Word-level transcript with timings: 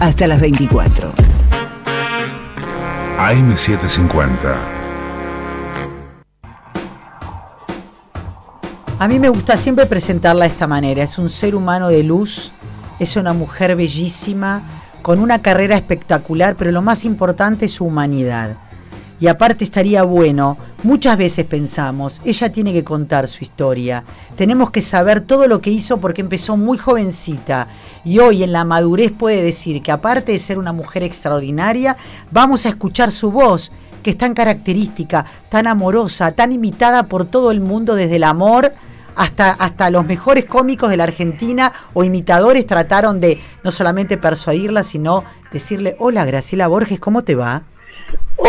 hasta 0.00 0.26
las 0.26 0.40
24. 0.40 1.12
AM750. 3.18 4.56
A 8.98 9.06
mí 9.06 9.20
me 9.20 9.28
gusta 9.28 9.56
siempre 9.56 9.86
presentarla 9.86 10.44
de 10.44 10.50
esta 10.50 10.66
manera. 10.66 11.04
Es 11.04 11.18
un 11.18 11.30
ser 11.30 11.54
humano 11.54 11.88
de 11.88 12.02
luz, 12.02 12.50
es 12.98 13.14
una 13.14 13.32
mujer 13.32 13.76
bellísima, 13.76 14.62
con 15.02 15.20
una 15.20 15.40
carrera 15.40 15.76
espectacular, 15.76 16.56
pero 16.56 16.72
lo 16.72 16.82
más 16.82 17.04
importante 17.04 17.66
es 17.66 17.74
su 17.74 17.84
humanidad. 17.84 18.56
Y 19.20 19.28
aparte 19.28 19.62
estaría 19.62 20.02
bueno, 20.02 20.58
muchas 20.82 21.18
veces 21.18 21.44
pensamos, 21.44 22.20
ella 22.24 22.52
tiene 22.52 22.72
que 22.72 22.84
contar 22.84 23.26
su 23.28 23.42
historia, 23.42 24.04
tenemos 24.36 24.70
que 24.70 24.80
saber 24.80 25.20
todo 25.20 25.46
lo 25.48 25.60
que 25.60 25.70
hizo 25.70 25.98
porque 25.98 26.20
empezó 26.20 26.56
muy 26.56 26.78
jovencita 26.78 27.68
y 28.04 28.18
hoy 28.20 28.42
en 28.42 28.52
la 28.52 28.64
madurez 28.64 29.12
puede 29.12 29.42
decir 29.42 29.82
que 29.82 29.92
aparte 29.92 30.32
de 30.32 30.38
ser 30.38 30.58
una 30.58 30.72
mujer 30.72 31.02
extraordinaria, 31.02 31.96
vamos 32.30 32.64
a 32.64 32.68
escuchar 32.68 33.10
su 33.10 33.30
voz, 33.32 33.72
que 34.02 34.10
es 34.10 34.18
tan 34.18 34.34
característica, 34.34 35.26
tan 35.48 35.66
amorosa, 35.66 36.32
tan 36.32 36.52
imitada 36.52 37.04
por 37.04 37.24
todo 37.24 37.50
el 37.50 37.60
mundo 37.60 37.94
desde 37.94 38.16
el 38.16 38.24
amor. 38.24 38.72
Hasta, 39.16 39.50
hasta 39.50 39.90
los 39.90 40.06
mejores 40.06 40.44
cómicos 40.44 40.90
de 40.90 40.96
la 40.96 41.02
Argentina 41.02 41.72
o 41.92 42.04
imitadores 42.04 42.68
trataron 42.68 43.20
de 43.20 43.42
no 43.64 43.72
solamente 43.72 44.16
persuadirla, 44.16 44.84
sino 44.84 45.24
decirle, 45.50 45.96
hola 45.98 46.24
Graciela 46.24 46.68
Borges, 46.68 47.00
¿cómo 47.00 47.24
te 47.24 47.34
va? 47.34 47.64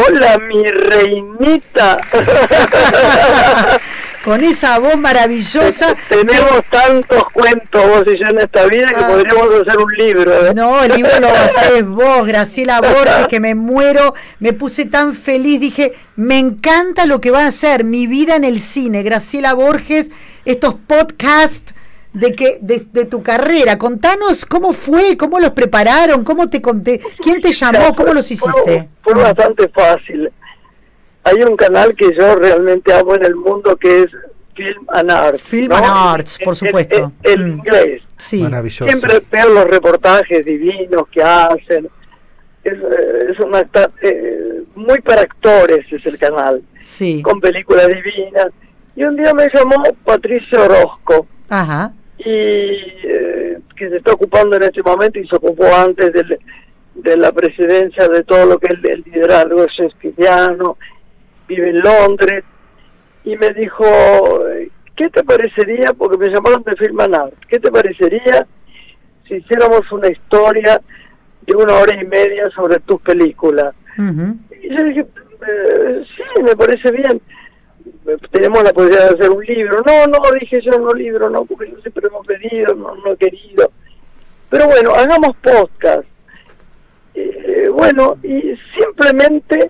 Hola, 0.07 0.37
mi 0.39 0.63
reinita. 0.63 1.99
Con 4.23 4.43
esa 4.43 4.79
voz 4.79 4.97
maravillosa. 4.97 5.95
Tenemos 6.09 6.63
tantos 6.69 7.23
cuentos 7.31 7.87
vos 7.87 8.03
y 8.05 8.19
yo 8.19 8.27
en 8.27 8.39
esta 8.39 8.65
vida 8.65 8.87
que 8.87 9.03
ah. 9.03 9.07
podríamos 9.07 9.47
hacer 9.61 9.77
un 9.77 9.91
libro. 9.93 10.47
¿eh? 10.47 10.53
No, 10.53 10.83
el 10.83 10.93
libro 10.93 11.19
lo 11.19 11.29
haces 11.33 11.85
vos, 11.85 12.27
Graciela 12.27 12.81
Borges, 12.81 13.27
que 13.29 13.39
me 13.39 13.55
muero. 13.55 14.13
Me 14.39 14.53
puse 14.53 14.85
tan 14.85 15.15
feliz, 15.15 15.59
dije, 15.59 15.93
me 16.15 16.37
encanta 16.37 17.05
lo 17.05 17.21
que 17.21 17.31
va 17.31 17.45
a 17.45 17.47
hacer, 17.47 17.83
mi 17.85 18.07
vida 18.07 18.35
en 18.35 18.43
el 18.43 18.59
cine. 18.59 19.03
Graciela 19.03 19.53
Borges, 19.53 20.09
estos 20.45 20.75
podcasts 20.75 21.73
de 22.13 22.33
que 22.33 22.59
de, 22.61 23.05
tu 23.05 23.21
carrera. 23.21 23.77
Contanos 23.77 24.45
cómo 24.45 24.73
fue, 24.73 25.17
cómo 25.17 25.39
los 25.39 25.51
prepararon, 25.51 26.23
cómo 26.23 26.49
te 26.49 26.61
conté, 26.61 26.99
quién 27.21 27.41
te 27.41 27.51
llamó, 27.51 27.95
cómo 27.95 28.13
los 28.13 28.29
hiciste. 28.29 28.89
Fue, 29.01 29.13
bastante 29.13 29.67
fácil. 29.69 30.31
Hay 31.23 31.43
un 31.43 31.55
canal 31.55 31.95
que 31.95 32.15
yo 32.15 32.35
realmente 32.35 32.93
amo 32.93 33.15
en 33.15 33.25
el 33.25 33.35
mundo 33.35 33.75
que 33.77 34.03
es 34.03 34.07
Film 34.55 34.85
and 34.89 35.11
Arts. 35.11 35.41
Film 35.41 35.71
and 35.71 35.85
Arts, 35.85 36.39
por 36.43 36.55
supuesto. 36.55 37.11
El, 37.21 37.39
mm. 37.39 37.51
inglés. 37.51 38.01
Sí. 38.17 38.43
Maravilloso. 38.43 38.87
Siempre 38.87 39.21
veo 39.31 39.49
los 39.49 39.65
reportajes 39.65 40.45
divinos 40.45 41.03
que 41.11 41.21
hacen. 41.21 41.89
Es, 42.63 42.73
es 42.73 43.39
una 43.39 43.61
eh, 44.01 44.63
muy 44.75 44.99
para 44.99 45.21
actores 45.21 45.85
es 45.91 46.05
el 46.05 46.17
canal. 46.17 46.61
Sí. 46.81 47.21
Con 47.21 47.39
películas 47.39 47.87
divinas. 47.87 48.47
Y 48.95 49.03
un 49.03 49.15
día 49.15 49.33
me 49.33 49.47
llamó 49.53 49.81
Patricio 50.03 50.63
Orozco. 50.63 51.27
Ajá 51.47 51.93
y 52.19 52.25
eh, 52.25 53.59
que 53.75 53.89
se 53.89 53.97
está 53.97 54.13
ocupando 54.13 54.57
en 54.57 54.63
este 54.63 54.83
momento 54.83 55.19
y 55.19 55.27
se 55.27 55.35
ocupó 55.37 55.65
antes 55.73 56.11
de 56.95 57.17
la 57.17 57.31
presidencia 57.31 58.07
de 58.09 58.23
todo 58.23 58.45
lo 58.45 58.59
que 58.59 58.67
es 58.67 58.83
el, 58.83 59.03
liderazgo 59.03 59.65
shakespeariano, 59.67 60.77
vive 61.47 61.69
en 61.69 61.79
Londres, 61.79 62.43
y 63.23 63.37
me 63.37 63.51
dijo, 63.51 63.85
¿qué 64.95 65.09
te 65.09 65.23
parecería? 65.23 65.93
Porque 65.93 66.17
me 66.17 66.29
llamaron 66.29 66.63
de 66.63 66.75
Filmanar, 66.75 67.31
¿qué 67.47 67.59
te 67.59 67.71
parecería 67.71 68.45
si 69.27 69.35
hiciéramos 69.35 69.89
una 69.91 70.09
historia 70.09 70.81
de 71.47 71.55
una 71.55 71.75
hora 71.75 72.01
y 72.01 72.05
media 72.05 72.49
sobre 72.49 72.79
tus 72.81 73.01
películas? 73.01 73.73
Y 73.97 74.75
yo 74.75 74.83
dije, 74.83 75.05
eh, 75.47 76.03
sí, 76.17 76.43
me 76.43 76.55
parece 76.55 76.91
bien 76.91 77.21
tenemos 78.31 78.63
la 78.63 78.73
posibilidad 78.73 79.09
de 79.09 79.15
hacer 79.15 79.29
un 79.29 79.45
libro. 79.45 79.81
No, 79.85 80.07
no, 80.07 80.19
dije 80.39 80.61
yo, 80.61 80.71
no 80.79 80.93
libro, 80.93 81.29
no, 81.29 81.45
porque 81.45 81.71
yo 81.71 81.79
siempre 81.81 82.07
hemos 82.07 82.25
pedido, 82.25 82.73
no, 82.75 82.95
no 82.95 83.13
he 83.13 83.17
querido. 83.17 83.71
Pero 84.49 84.67
bueno, 84.67 84.93
hagamos 84.95 85.35
podcast. 85.37 86.07
Eh, 87.13 87.69
bueno, 87.71 88.17
y 88.23 88.55
simplemente 88.77 89.69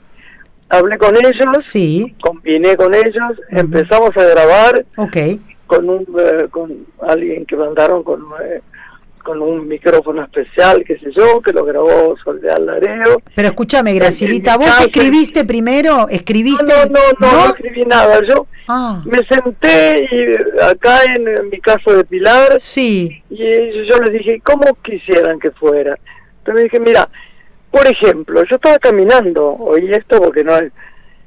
hablé 0.69 0.97
con 0.97 1.16
ellos, 1.16 1.63
sí. 1.63 2.16
combiné 2.22 2.75
con 2.75 2.94
ellos, 2.94 3.41
empezamos 3.50 4.16
a 4.16 4.24
grabar 4.24 4.86
okay. 4.97 5.42
con 5.66 5.90
un 5.90 6.06
eh, 6.19 6.47
con 6.52 6.86
alguien 7.02 7.46
que 7.46 7.56
mandaron 7.56 8.03
con 8.03 8.25
eh, 8.44 8.62
con 9.24 9.41
un 9.41 9.68
micrófono 9.68 10.24
especial, 10.24 10.84
qué 10.85 10.97
sé 11.00 11.12
yo, 11.16 11.41
que 11.41 11.53
lo 11.53 11.66
grabó 11.66 12.16
Soledad 12.24 12.57
Lareo. 12.59 13.22
Pero 13.35 13.47
escúchame, 13.47 13.94
Gracilita, 13.94 14.57
¿vos 14.57 14.80
escribiste 14.80 15.46
primero? 15.46 16.07
¿Escribiste? 16.09 16.63
No, 16.63 16.85
no, 16.85 17.00
no, 17.19 17.31
no, 17.31 17.46
escribí 17.53 17.84
nada. 17.84 18.19
Yo 18.28 18.47
ah. 18.68 19.02
me 19.06 19.19
senté 19.25 20.07
y 20.12 20.62
acá 20.62 21.02
en, 21.16 21.50
mi 21.50 21.59
casa 21.59 21.94
de 21.94 22.03
Pilar. 22.03 22.59
Sí. 22.59 23.24
Y 23.30 23.38
yo 23.88 23.97
les 24.00 24.13
dije, 24.13 24.41
¿cómo 24.44 24.66
quisieran 24.84 25.40
que 25.40 25.51
fuera? 25.51 25.97
Entonces 26.40 26.56
me 26.56 26.63
dije, 26.63 26.80
mira, 26.80 27.09
por 27.72 27.86
ejemplo, 27.88 28.44
yo 28.50 28.56
estaba 28.56 28.80
caminando, 28.80 29.56
oí 29.59 29.91
esto 29.91 30.19
porque 30.19 30.44
no 30.44 30.57
es... 30.57 30.72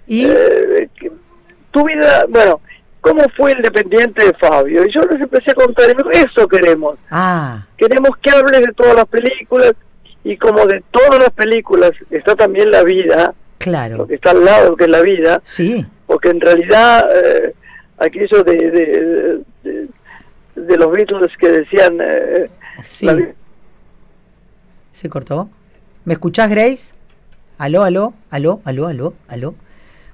¿Y? 0.07 0.27
Eh, 0.27 0.89
tu 1.71 1.85
vida, 1.85 2.27
bueno, 2.29 2.61
¿cómo 3.03 3.21
fue 3.37 3.53
el 3.53 3.61
dependiente 3.61 4.25
de 4.25 4.33
Fabio? 4.35 4.87
Y 4.87 4.93
yo 4.93 5.03
les 5.03 5.21
empecé 5.21 5.51
a 5.51 5.55
contar, 5.55 5.91
y 5.91 5.95
me 5.95 6.03
dijo, 6.03 6.11
eso 6.11 6.49
queremos. 6.49 6.99
Ah. 7.11 7.67
Queremos 7.77 8.17
que 8.23 8.31
hables 8.31 8.61
de 8.63 8.73
todas 8.73 8.97
las 8.97 9.07
películas, 9.07 9.75
y 10.25 10.39
como 10.39 10.65
de 10.65 10.83
todas 10.91 11.19
las 11.19 11.31
películas 11.31 11.91
está 12.11 12.35
también 12.35 12.71
la 12.71 12.83
vida, 12.85 13.35
claro. 13.59 13.99
lo 13.99 14.07
que 14.07 14.15
está 14.15 14.31
al 14.31 14.45
lado, 14.45 14.77
que 14.77 14.85
es 14.85 14.91
la 14.91 15.03
vida, 15.03 15.43
sí. 15.45 15.85
porque 16.07 16.31
en 16.31 16.41
realidad 16.41 17.09
eh, 17.13 17.55
aquello 17.99 18.45
de, 18.45 18.71
de, 19.63 19.89
de, 20.55 20.77
los 20.79 20.91
Beatles 20.93 21.33
que 21.39 21.49
decían... 21.49 21.99
Eh, 22.01 22.51
sí. 22.85 23.09
¿Se 24.93 25.09
cortó? 25.09 25.51
¿Me 26.05 26.15
escuchás, 26.15 26.51
Grace? 26.51 26.95
¿Aló, 27.59 27.83
aló, 27.83 28.15
aló, 28.31 28.61
aló, 28.65 28.87
aló, 28.87 29.15
aló? 29.27 29.55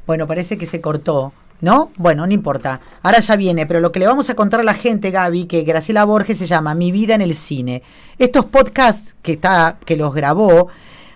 Bueno, 0.06 0.26
parece 0.26 0.56
que 0.56 0.66
se 0.66 0.80
cortó. 0.80 1.32
¿No? 1.60 1.90
Bueno, 1.96 2.26
no 2.26 2.32
importa. 2.32 2.80
Ahora 3.02 3.18
ya 3.18 3.34
viene, 3.34 3.66
pero 3.66 3.80
lo 3.80 3.90
que 3.90 3.98
le 3.98 4.06
vamos 4.06 4.30
a 4.30 4.34
contar 4.34 4.60
a 4.60 4.62
la 4.62 4.74
gente, 4.74 5.10
Gaby, 5.10 5.46
que 5.46 5.62
Graciela 5.62 6.04
Borges 6.04 6.38
se 6.38 6.46
llama 6.46 6.74
Mi 6.74 6.92
vida 6.92 7.14
en 7.14 7.20
el 7.20 7.34
cine. 7.34 7.82
Estos 8.18 8.44
podcasts 8.46 9.16
que 9.22 9.32
está, 9.32 9.76
que 9.84 9.96
los 9.96 10.14
grabó, 10.14 10.68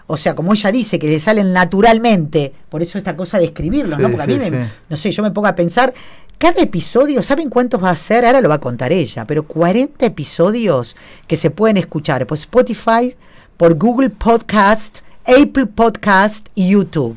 o 0.09 0.17
sea, 0.17 0.35
como 0.35 0.53
ella 0.53 0.73
dice, 0.73 0.99
que 0.99 1.07
le 1.07 1.21
salen 1.21 1.53
naturalmente, 1.53 2.53
por 2.69 2.83
eso 2.83 2.99
esta 2.99 3.17
cosa 3.17 3.39
de 3.39 3.47
escribirlos, 3.47 3.99
¿no? 3.99 4.11
Porque 4.11 4.23
a 4.25 4.27
mí 4.27 4.37
me, 4.37 4.71
no 4.89 4.97
sé, 4.97 5.13
yo 5.13 5.23
me 5.23 5.31
pongo 5.31 5.47
a 5.47 5.55
pensar, 5.55 5.95
cada 6.39 6.61
episodio, 6.61 7.23
¿saben 7.23 7.49
cuántos 7.49 7.83
va 7.83 7.91
a 7.91 7.97
ser? 7.97 8.25
Ahora 8.25 8.41
lo 8.41 8.49
va 8.49 8.57
a 8.57 8.61
contar 8.61 8.91
ella, 8.91 9.25
pero 9.27 9.45
40 9.47 10.05
episodios 10.05 10.97
que 11.29 11.37
se 11.37 11.51
pueden 11.51 11.77
escuchar 11.77 12.27
por 12.27 12.37
Spotify, 12.37 13.15
por 13.57 13.79
Google 13.79 14.11
Podcast, 14.11 14.99
Apple 15.25 15.67
Podcast 15.67 16.49
y 16.57 16.71
YouTube. 16.71 17.17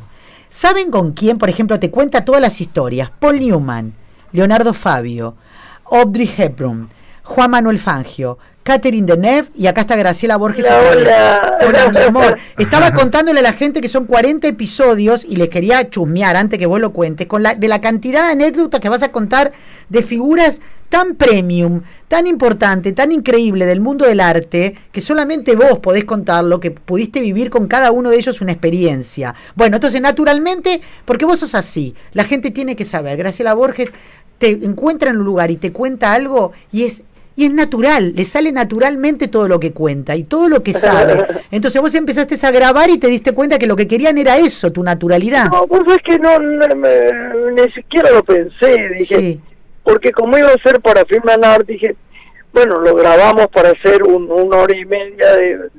¿Saben 0.56 0.90
con 0.90 1.12
quién, 1.12 1.38
por 1.38 1.50
ejemplo, 1.50 1.82
te 1.82 1.92
cuenta 1.92 2.24
todas 2.24 2.40
las 2.40 2.62
historias? 2.62 3.12
Paul 3.20 3.42
Newman, 3.42 3.94
Leonardo 4.32 4.74
Fabio, 4.74 5.36
Audrey 5.84 6.34
Hepburn, 6.38 6.88
Juan 7.24 7.52
Manuel 7.52 7.78
Fangio, 7.78 8.38
Catherine 8.66 9.06
Deneuve 9.06 9.50
y 9.56 9.68
acá 9.68 9.82
está 9.82 9.96
Graciela 9.96 10.38
Borges. 10.38 10.66
Hola, 10.66 11.60
hola. 11.62 11.92
mi 11.92 11.98
amor. 12.08 12.36
Estaba 12.58 12.94
contándole 12.94 13.42
a 13.42 13.44
la 13.44 13.54
gente 13.54 13.80
que 13.80 13.88
son 13.88 14.08
40 14.08 14.48
episodios 14.48 15.24
y 15.24 15.36
les 15.36 15.50
quería 15.50 15.88
chusmear 15.88 16.36
antes 16.36 16.58
que 16.58 16.66
vos 16.66 16.80
lo 16.80 16.92
cuentes, 16.92 17.28
con 17.28 17.44
la, 17.44 17.54
de 17.54 17.68
la 17.68 17.80
cantidad 17.80 18.26
de 18.26 18.32
anécdotas 18.32 18.80
que 18.82 18.90
vas 18.90 19.04
a 19.04 19.12
contar 19.12 19.52
de 19.90 20.02
figuras 20.02 20.62
tan 20.90 21.14
premium, 21.14 21.84
tan 22.08 22.26
importante, 22.26 22.92
tan 22.92 23.12
increíble 23.12 23.68
del 23.68 23.82
mundo 23.82 24.04
del 24.04 24.20
arte, 24.20 24.76
que 24.92 25.00
solamente 25.00 25.56
vos 25.56 25.78
podés 25.78 26.06
contarlo, 26.06 26.60
que 26.60 26.72
pudiste 26.72 27.22
vivir 27.22 27.52
con 27.52 27.68
cada 27.68 27.92
uno 27.92 28.10
de 28.10 28.18
ellos 28.18 28.42
una 28.42 28.54
experiencia. 28.54 29.36
Bueno, 29.54 29.78
entonces 29.78 30.02
naturalmente, 30.02 30.82
porque 31.06 31.26
vos 31.26 31.40
sos 31.40 31.54
así, 31.54 31.94
la 32.14 32.24
gente 32.24 32.50
tiene 32.50 32.76
que 32.76 32.84
saber, 32.84 33.16
Graciela 33.18 33.54
Borges 33.54 33.94
te 34.40 34.50
encuentra 34.50 35.12
en 35.12 35.18
un 35.18 35.24
lugar 35.24 35.52
y 35.52 35.58
te 35.58 35.72
cuenta 35.72 36.14
algo 36.14 36.52
y 36.72 36.86
es 36.86 37.04
y 37.36 37.46
es 37.46 37.54
natural, 37.54 38.14
le 38.16 38.24
sale 38.24 38.52
naturalmente 38.52 39.28
todo 39.28 39.48
lo 39.48 39.60
que 39.60 39.74
cuenta 39.74 40.16
y 40.16 40.24
todo 40.24 40.48
lo 40.48 40.64
que 40.64 40.74
sabe. 40.74 41.26
Entonces 41.52 41.82
vos 41.82 41.94
empezaste 41.96 42.36
a 42.46 42.52
grabar 42.52 42.90
y 42.90 42.98
te 42.98 43.08
diste 43.08 43.34
cuenta 43.34 43.60
que 43.60 43.68
lo 43.68 43.76
que 43.76 43.88
querían 43.88 44.18
era 44.18 44.38
eso, 44.38 44.72
tu 44.72 44.84
naturalidad. 44.84 45.50
No, 45.52 45.68
pues 45.68 45.84
es 45.88 45.98
que 46.04 46.20
no, 46.20 46.40
ni 46.40 47.72
siquiera 47.72 48.12
lo 48.12 48.24
pensé, 48.24 48.90
dije, 48.98 49.40
porque 49.84 50.12
como 50.12 50.38
iba 50.38 50.50
a 50.50 50.64
ser 50.64 50.80
para 50.82 51.06
Filmanar, 51.06 51.66
dije, 51.66 51.96
bueno, 52.54 52.80
lo 52.80 52.96
grabamos 52.96 53.48
para 53.48 53.70
hacer 53.70 54.04
un, 54.04 54.32
una 54.32 54.58
hora 54.58 54.76
y 54.76 54.86
media 54.86 55.36
de, 55.36 55.70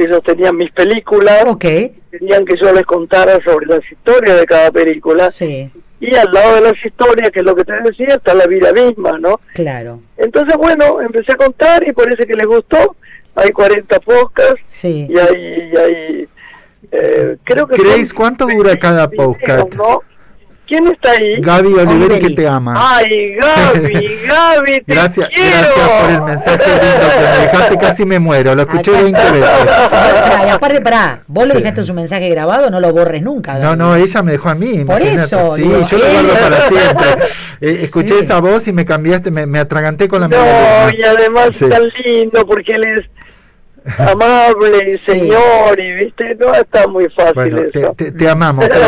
ellos 0.00 0.22
tenían 0.24 0.56
mis 0.56 0.70
películas, 0.72 1.44
okay. 1.46 1.92
querían 2.10 2.44
que 2.44 2.56
yo 2.56 2.72
les 2.72 2.84
contara 2.84 3.38
sobre 3.44 3.66
las 3.66 3.80
historias 3.90 4.38
de 4.38 4.46
cada 4.46 4.70
película. 4.70 5.30
Sí 5.30 5.70
y 6.00 6.14
al 6.14 6.32
lado 6.32 6.56
de 6.56 6.60
las 6.60 6.84
historias, 6.84 7.30
que 7.30 7.40
es 7.40 7.44
lo 7.44 7.56
que 7.56 7.64
te 7.64 7.72
decía, 7.82 8.14
está 8.14 8.34
la 8.34 8.46
vida 8.46 8.72
misma, 8.72 9.18
¿no? 9.18 9.40
Claro. 9.54 10.00
Entonces, 10.18 10.56
bueno, 10.56 11.00
empecé 11.00 11.32
a 11.32 11.36
contar 11.36 11.86
y 11.88 11.92
parece 11.92 12.26
que 12.26 12.34
les 12.34 12.46
gustó, 12.46 12.96
hay 13.34 13.50
40 13.50 14.00
podcasts 14.00 14.60
Sí. 14.66 15.06
y 15.08 15.16
hay, 15.18 15.70
y 15.72 15.76
hay 15.76 16.28
eh, 16.90 17.36
creo 17.44 17.66
que 17.66 17.76
son 17.76 18.16
¿cuánto 18.16 18.46
dura 18.46 18.76
cada 18.78 19.06
26 19.06 19.10
videos, 19.10 19.64
podcast? 19.66 19.74
¿no? 19.74 20.00
¿Quién 20.68 20.86
está 20.86 21.12
ahí? 21.12 21.40
Gaby 21.40 21.72
Oliveri 21.72 22.20
que 22.20 22.34
te 22.34 22.46
ama. 22.46 22.74
Ay, 22.76 23.36
Gaby, 23.36 24.18
Gaby, 24.28 24.80
te 24.82 24.94
Gracias, 24.94 25.28
quiero. 25.34 25.68
gracias 25.74 25.88
por 26.02 26.10
el 26.10 26.22
mensaje 26.22 26.58
lindo 26.58 27.08
que 27.08 27.20
me 27.38 27.46
dejaste, 27.46 27.78
casi 27.78 28.04
me 28.04 28.18
muero, 28.18 28.54
lo 28.54 28.62
escuché 28.62 28.90
Acá 28.90 29.02
20 29.02 29.20
veces. 29.32 29.48
Y 30.46 30.48
aparte, 30.50 30.80
pará, 30.82 31.20
vos 31.26 31.46
le 31.46 31.54
Sí. 31.54 31.58
dejaste 31.60 31.84
su 31.84 31.94
mensaje 31.94 32.28
grabado, 32.28 32.68
no 32.70 32.80
lo 32.80 32.92
borres 32.92 33.22
nunca. 33.22 33.54
No, 33.54 33.60
Gaby. 33.70 33.78
no, 33.78 33.96
ella 33.96 34.22
me 34.22 34.32
dejó 34.32 34.50
a 34.50 34.54
mí. 34.54 34.84
Por 34.84 35.00
eso, 35.00 35.56
Sí, 35.56 35.62
digo, 35.62 35.88
yo 35.90 35.98
lo 35.98 36.04
guardo 36.04 36.32
él- 36.32 36.38
para 36.38 36.68
siempre. 36.68 37.06
Eh, 37.60 37.80
escuché 37.82 38.10
Sí. 38.18 38.24
esa 38.24 38.38
voz 38.40 38.68
y 38.68 38.72
me 38.72 38.84
cambiaste, 38.84 39.32
me, 39.32 39.44
me 39.46 39.58
atraganté 39.58 40.06
con 40.06 40.20
la 40.20 40.28
No, 40.28 40.36
melodía. 40.36 40.90
y 40.96 41.02
además 41.02 41.48
Sí. 41.56 41.64
es 41.64 41.70
tan 41.70 41.82
lindo 42.04 42.46
porque 42.46 42.72
él 42.74 42.84
es 42.84 43.00
amable, 43.98 44.92
Sí. 44.92 45.12
señor, 45.12 45.80
y 45.80 45.92
viste, 46.04 46.34
no 46.36 46.54
está 46.54 46.86
muy 46.88 47.08
fácil 47.10 47.34
Bueno, 47.34 47.62
te, 47.72 47.78
eso. 47.80 47.94
te- 47.96 48.12
te 48.12 48.28
amamos. 48.28 48.66
pero 48.68 48.80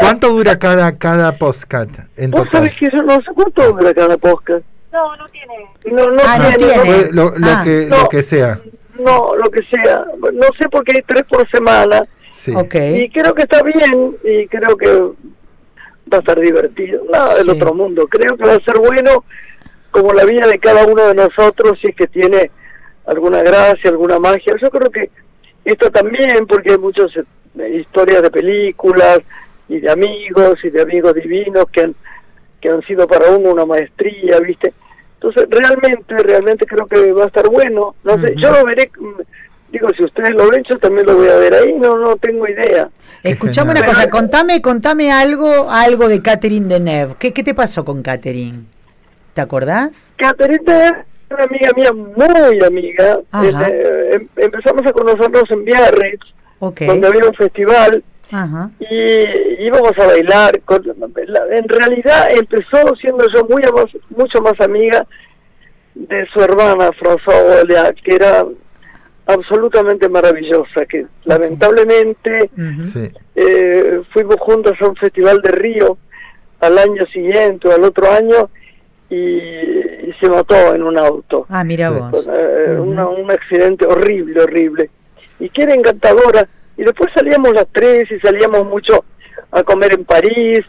¿Cuánto 0.00 0.28
dura 0.30 0.58
cada, 0.58 0.96
cada 0.98 1.36
postcat 1.36 1.88
en 2.16 2.30
Vos 2.30 2.44
total? 2.44 2.52
sabés 2.60 2.74
que 2.78 2.88
yo 2.94 3.02
no 3.02 3.16
sé 3.16 3.30
cuánto 3.34 3.72
dura 3.72 3.94
cada 3.94 4.16
podcast. 4.18 4.64
No, 4.92 5.16
no 5.16 5.28
tiene. 5.28 5.54
No, 5.92 6.10
no, 6.10 6.22
Ah, 6.26 6.38
no 6.38 6.56
tiene, 6.56 7.08
lo, 7.12 7.30
lo 7.38 7.46
Ah. 7.48 7.62
que, 7.64 7.86
No. 7.86 7.98
lo 8.02 8.08
que 8.08 8.22
sea. 8.22 8.58
no, 8.98 9.34
lo 9.36 9.50
que 9.50 9.60
sea. 9.72 10.04
No 10.32 10.46
sé 10.58 10.68
porque 10.70 10.92
hay 10.96 11.02
tres 11.06 11.24
por 11.28 11.48
semana. 11.50 12.02
Sí. 12.34 12.52
Ok. 12.54 12.74
Y 12.74 13.10
creo 13.10 13.34
que 13.34 13.42
está 13.42 13.62
bien 13.62 14.16
y 14.24 14.46
creo 14.48 14.76
que 14.76 14.86
va 16.12 16.16
a 16.16 16.18
estar 16.18 16.40
divertido. 16.40 17.02
Nada 17.10 17.34
del 17.36 17.44
Sí. 17.44 17.50
otro 17.50 17.72
mundo. 17.74 18.06
Creo 18.08 18.36
que 18.36 18.44
va 18.44 18.54
a 18.54 18.60
ser 18.64 18.78
bueno 18.78 19.24
como 19.90 20.12
la 20.12 20.24
vida 20.24 20.46
de 20.46 20.58
cada 20.58 20.84
uno 20.86 21.06
de 21.06 21.14
nosotros 21.14 21.78
si 21.80 21.88
es 21.88 21.96
que 21.96 22.06
tiene 22.06 22.50
alguna 23.10 23.42
gracia, 23.42 23.90
alguna 23.90 24.18
magia. 24.18 24.54
Yo 24.60 24.70
creo 24.70 24.90
que 24.90 25.10
esto 25.64 25.90
también 25.90 26.46
porque 26.46 26.72
hay 26.72 26.78
muchas 26.78 27.10
eh, 27.16 27.80
historias 27.80 28.22
de 28.22 28.30
películas 28.30 29.20
y 29.68 29.80
de 29.80 29.90
amigos 29.90 30.58
y 30.62 30.70
de 30.70 30.82
amigos 30.82 31.14
divinos 31.14 31.64
que 31.72 31.82
han, 31.82 31.94
que 32.60 32.70
han 32.70 32.82
sido 32.82 33.06
para 33.06 33.30
uno 33.30 33.50
una 33.50 33.66
maestría, 33.66 34.38
¿viste? 34.40 34.72
Entonces, 35.14 35.46
realmente, 35.50 36.16
realmente 36.16 36.66
creo 36.66 36.86
que 36.86 37.12
va 37.12 37.24
a 37.24 37.26
estar 37.26 37.46
bueno. 37.48 37.94
No 38.04 38.20
sé, 38.20 38.34
yo 38.36 38.50
lo 38.52 38.64
veré, 38.64 38.90
mm, 38.98 39.20
digo, 39.72 39.88
si 39.90 40.04
ustedes 40.04 40.30
lo 40.30 40.48
ven, 40.48 40.62
yo 40.68 40.78
también 40.78 41.06
lo 41.06 41.16
voy 41.16 41.28
a 41.28 41.36
ver 41.36 41.54
ahí, 41.54 41.74
no 41.74 41.98
no 41.98 42.16
tengo 42.16 42.48
idea. 42.48 42.88
Escuchame 43.22 43.72
una 43.72 43.84
cosa, 43.84 44.08
contame, 44.08 44.62
contame 44.62 45.12
algo, 45.12 45.70
algo 45.70 46.08
de 46.08 46.22
Catherine 46.22 46.68
Deneuve. 46.68 47.16
¿Qué, 47.18 47.32
¿Qué 47.32 47.42
te 47.42 47.54
pasó 47.54 47.84
con 47.84 48.02
Catherine? 48.02 48.64
¿Te 49.34 49.42
acordás? 49.42 50.14
Catherine 50.16 50.64
es 50.66 50.92
una 51.30 51.44
amiga 51.44 51.70
mía, 51.76 51.92
muy 51.92 52.60
amiga. 52.64 53.20
Ajá. 53.30 53.68
Eh, 53.68 54.08
em- 54.14 54.28
empezamos 54.36 54.84
a 54.86 54.92
conocernos 54.92 55.44
en 55.50 55.64
Biarritz, 55.64 56.26
Ok. 56.58 56.80
donde 56.82 57.06
había 57.08 57.26
un 57.28 57.34
festival, 57.34 58.02
Ajá. 58.32 58.70
y 58.80 59.64
íbamos 59.66 59.92
a 59.98 60.06
bailar. 60.06 60.60
con- 60.64 60.82
la- 61.26 61.56
en 61.56 61.68
realidad 61.68 62.30
empezó 62.32 62.94
siendo 63.00 63.24
yo 63.32 63.44
muy 63.48 63.62
mucho 64.16 64.40
más 64.42 64.58
amiga 64.60 65.06
de 65.94 66.26
su 66.32 66.40
hermana 66.40 66.90
François 66.92 67.62
Olia, 67.62 67.92
que 68.04 68.14
era 68.14 68.44
absolutamente 69.26 70.08
maravillosa, 70.08 70.84
que 70.88 71.06
lamentablemente 71.24 72.50
eh, 73.36 74.00
fuimos 74.12 74.36
juntos 74.40 74.72
a 74.80 74.88
un 74.88 74.96
festival 74.96 75.40
de 75.42 75.50
Río 75.52 75.98
al 76.60 76.78
año 76.78 77.06
siguiente 77.12 77.68
o 77.68 77.72
al 77.72 77.84
otro 77.84 78.10
año 78.10 78.50
y, 79.10 79.16
y 79.16 80.14
se 80.20 80.28
mató 80.28 80.74
en 80.74 80.82
un 80.82 80.98
auto. 80.98 81.46
Ah, 81.48 81.64
mira 81.64 81.90
vos. 81.90 82.26
Eh, 82.26 82.74
Ujú. 82.78 82.82
una- 82.90 83.08
un 83.08 83.30
accidente 83.30 83.84
horrible, 83.86 84.40
horrible. 84.42 84.90
Y 85.38 85.48
que 85.50 85.62
era 85.62 85.74
encantadora. 85.74 86.46
Y 86.76 86.84
después 86.84 87.10
salíamos 87.14 87.52
las 87.52 87.66
tres 87.72 88.10
y 88.10 88.18
salíamos 88.20 88.64
mucho 88.66 89.04
a 89.50 89.62
comer 89.62 89.92
en 89.94 90.04
París. 90.04 90.60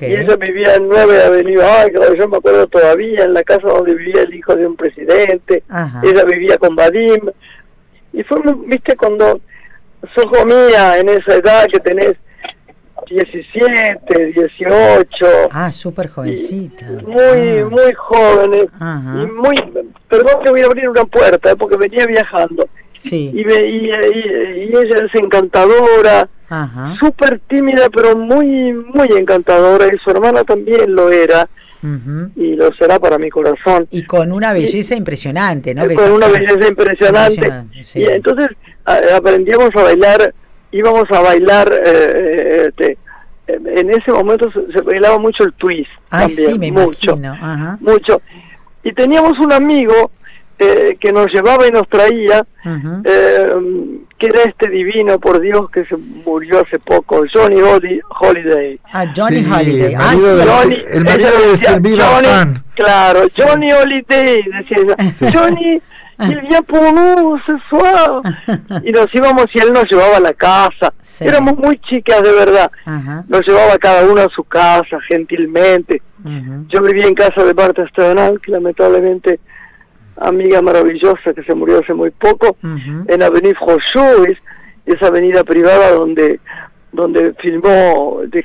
Y 0.00 0.14
ella 0.14 0.36
vivía 0.36 0.74
en 0.74 0.88
9 0.88 1.22
Avenida 1.24 1.82
Águila, 1.82 2.06
yo 2.16 2.28
me 2.28 2.36
acuerdo 2.36 2.66
todavía, 2.66 3.24
en 3.24 3.32
la 3.34 3.42
casa 3.42 3.66
donde 3.68 3.94
vivía 3.94 4.22
el 4.22 4.34
hijo 4.34 4.54
de 4.54 4.66
un 4.66 4.76
presidente. 4.76 5.62
Ajá. 5.68 6.02
Ella 6.04 6.24
vivía 6.24 6.58
con 6.58 6.74
Vadim. 6.76 7.30
Y 8.12 8.22
fuimos, 8.24 8.66
viste, 8.66 8.96
cuando 8.96 9.40
sos 10.14 10.26
comía 10.26 10.98
en 10.98 11.08
esa 11.10 11.34
edad 11.36 11.66
que 11.72 11.80
tenés 11.80 12.14
17, 13.10 14.32
18, 14.34 15.26
Ah, 15.50 15.72
súper 15.72 16.08
jovencita. 16.08 16.86
muy, 17.06 17.58
Ah. 17.58 17.68
muy 17.70 17.92
jóvenes. 17.96 18.66
Ajá. 18.78 19.22
Y 19.22 19.26
muy, 19.26 19.54
perdón 20.08 20.42
que 20.42 20.50
voy 20.50 20.60
a 20.62 20.66
abrir 20.66 20.88
una 20.88 21.04
puerta, 21.04 21.50
eh, 21.52 21.56
porque 21.56 21.76
venía 21.76 22.06
viajando. 22.06 22.68
Sí. 22.94 23.30
Y, 23.34 23.44
ve- 23.44 23.68
y, 23.68 23.86
y- 23.86 24.64
y 24.64 24.76
ella 24.76 25.06
es 25.06 25.14
encantadora, 25.14 26.28
súper 26.98 27.40
tímida, 27.48 27.88
pero 27.94 28.16
muy, 28.16 28.72
muy 28.72 29.08
encantadora. 29.16 29.86
Y 29.86 29.98
su 29.98 30.10
hermana 30.10 30.44
también 30.44 30.94
lo 30.94 31.10
era, 31.10 31.48
Ujú. 31.82 32.30
y 32.36 32.56
lo 32.56 32.72
será 32.74 32.98
para 32.98 33.18
mi 33.18 33.30
corazón. 33.30 33.86
Y 33.90 34.02
con 34.04 34.32
una 34.32 34.52
belleza 34.52 34.94
impresionante, 34.94 35.74
¿no? 35.74 35.84
Eh, 35.84 35.94
con 35.94 36.10
una 36.12 36.28
belleza 36.28 36.68
impresionante. 36.68 37.34
Impresionante, 37.34 37.82
sí. 37.84 38.00
Y 38.00 38.04
entonces 38.04 38.48
a- 38.84 39.16
aprendíamos 39.16 39.70
a 39.76 39.82
bailar, 39.82 40.34
íbamos 40.72 41.04
a 41.10 41.20
bailar, 41.20 41.72
eh, 41.72 41.82
eh, 41.86 42.68
este, 42.68 42.98
en 43.46 43.90
ese 43.90 44.12
momento 44.12 44.50
se, 44.52 44.72
se 44.72 44.80
bailaba 44.82 45.18
mucho 45.18 45.44
el 45.44 45.52
twist. 45.54 45.90
Ay, 46.10 46.28
también, 46.28 46.52
sí, 46.52 46.58
me 46.58 46.72
mucho, 46.72 47.12
imagino. 47.16 47.32
Ajá. 47.34 47.78
mucho. 47.80 48.22
Y 48.82 48.92
teníamos 48.92 49.38
un 49.40 49.52
amigo 49.52 50.10
eh, 50.58 50.96
que 51.00 51.10
nos 51.12 51.26
llevaba 51.32 51.66
y 51.66 51.70
nos 51.70 51.88
traía, 51.88 52.44
eh, 53.04 53.48
que 54.18 54.26
era 54.26 54.42
este 54.42 54.68
divino, 54.68 55.18
por 55.18 55.40
Dios, 55.40 55.70
que 55.70 55.84
se 55.86 55.96
murió 55.96 56.60
hace 56.60 56.78
poco, 56.78 57.24
Johnny 57.32 57.56
Holi- 57.60 58.00
Holiday. 58.20 58.78
Ah, 58.92 59.06
Johnny 59.16 59.42
Sí, 59.42 59.50
Holiday. 59.50 59.94
el 59.94 59.94
Ah, 59.96 60.04
marido 60.04 60.30
sí. 60.30 60.36
de- 60.36 60.52
Johnny, 60.52 60.76
el 60.92 61.04
marido 61.04 61.28
ella 61.54 61.78
de 61.78 61.98
Johnny. 61.98 62.58
Claro, 62.74 63.20
Johnny 63.36 63.72
Holiday, 63.72 64.42
decía 64.42 64.76
ella. 64.76 64.96
Johnny, 65.34 65.82
ce 67.46 67.54
soir. 67.68 68.20
Y 68.84 68.92
nos 68.92 69.06
íbamos 69.14 69.46
y 69.54 69.58
él 69.60 69.72
nos 69.72 69.84
llevaba 69.90 70.16
a 70.18 70.20
la 70.20 70.32
casa. 70.34 70.92
Sí. 71.02 71.24
Éramos 71.26 71.56
muy 71.58 71.78
chicas, 71.80 72.22
de 72.22 72.32
verdad. 72.32 72.70
Ajá. 72.84 73.24
Nos 73.28 73.46
llevaba 73.46 73.78
cada 73.78 74.04
uno 74.06 74.20
a 74.22 74.28
su 74.34 74.44
casa, 74.44 74.98
gentilmente. 75.08 76.02
Yo 76.68 76.82
vivía 76.82 77.06
en 77.06 77.14
casa 77.14 77.44
de 77.44 77.54
Marta 77.54 77.86
Sternal, 77.88 78.40
que 78.40 78.50
lamentablemente, 78.52 79.40
amiga 80.16 80.60
maravillosa 80.60 81.32
que 81.34 81.42
se 81.44 81.54
murió 81.54 81.80
hace 81.80 81.94
muy 81.94 82.10
poco, 82.10 82.56
en 82.62 83.22
Avenue 83.22 83.54
Frochot, 83.54 84.36
esa 84.86 85.06
avenida 85.06 85.44
privada 85.44 85.92
donde 85.92 86.40
donde 86.92 87.32
filmó 87.40 88.20
de 88.26 88.42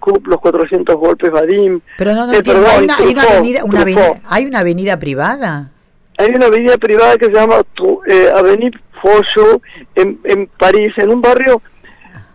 Coupe 0.00 0.28
los 0.28 0.40
400 0.40 0.96
golpes 0.96 1.30
Vadim. 1.30 1.80
Pero 1.96 2.12
no, 2.12 2.26
no 2.26 2.32
Eh, 2.32 2.38
entiendo. 2.38 2.62
perdón, 2.64 2.76
Hay 2.80 2.84
una, 2.84 2.96
hay 2.96 3.04
una 3.04 3.12
Truffaut, 3.22 3.32
avenida, 3.38 3.64
una 3.64 3.80
avenida, 3.82 4.20
hay 4.28 4.44
una 4.46 4.58
avenida 4.58 4.98
privada. 4.98 5.70
Hay 6.18 6.30
una 6.34 6.46
avenida 6.46 6.76
privada 6.78 7.16
que 7.18 7.26
se 7.26 7.32
llama 7.32 7.62
eh, 8.08 8.30
Avenue 8.34 8.70
Frochot 9.00 9.62
en, 9.96 10.18
en 10.24 10.46
París, 10.58 10.92
en 10.96 11.10
un 11.10 11.20
barrio 11.20 11.60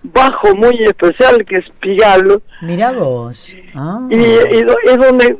bajo 0.02 0.56
muy 0.56 0.78
especial 0.84 1.44
que 1.46 1.58
es 1.58 1.66
Pigalle. 1.80 2.40
Mira 2.62 2.92
vos. 2.92 3.54
Ah. 3.76 4.08
Y, 4.10 4.16
es 4.16 4.98
donde 4.98 5.36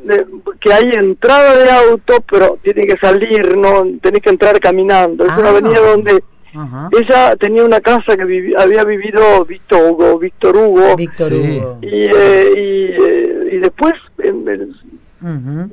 que 0.60 0.72
hay 0.72 0.90
entrada 0.92 1.56
de 1.56 1.70
auto, 1.70 2.22
pero 2.30 2.58
tiene 2.62 2.86
que 2.86 2.96
salir, 2.98 3.56
no 3.56 3.84
tenés 4.02 4.20
que 4.22 4.30
entrar 4.30 4.58
caminando. 4.60 5.24
Es 5.24 5.32
una 5.36 5.48
Ah. 5.48 5.50
avenida 5.50 5.80
donde 5.80 6.22
Ajá. 6.54 6.88
ella 6.98 7.36
tenía 7.36 7.64
una 7.64 7.80
casa 7.80 8.16
que 8.16 8.24
vivi- 8.24 8.54
había 8.58 8.84
vivido 8.84 9.44
Víctor 9.44 9.92
Hugo, 9.92 10.18
Víctor 10.18 10.56
Hugo, 10.56 10.96
Víctor 10.96 11.28
Sí. 11.30 11.58
Hugo. 11.58 11.78
y, 11.82 12.04
eh, 12.04 12.50
y, 12.56 13.02
eh, 13.02 13.48
y 13.52 13.56
después 13.58 13.94
en 14.18 14.48
el, 14.48 14.74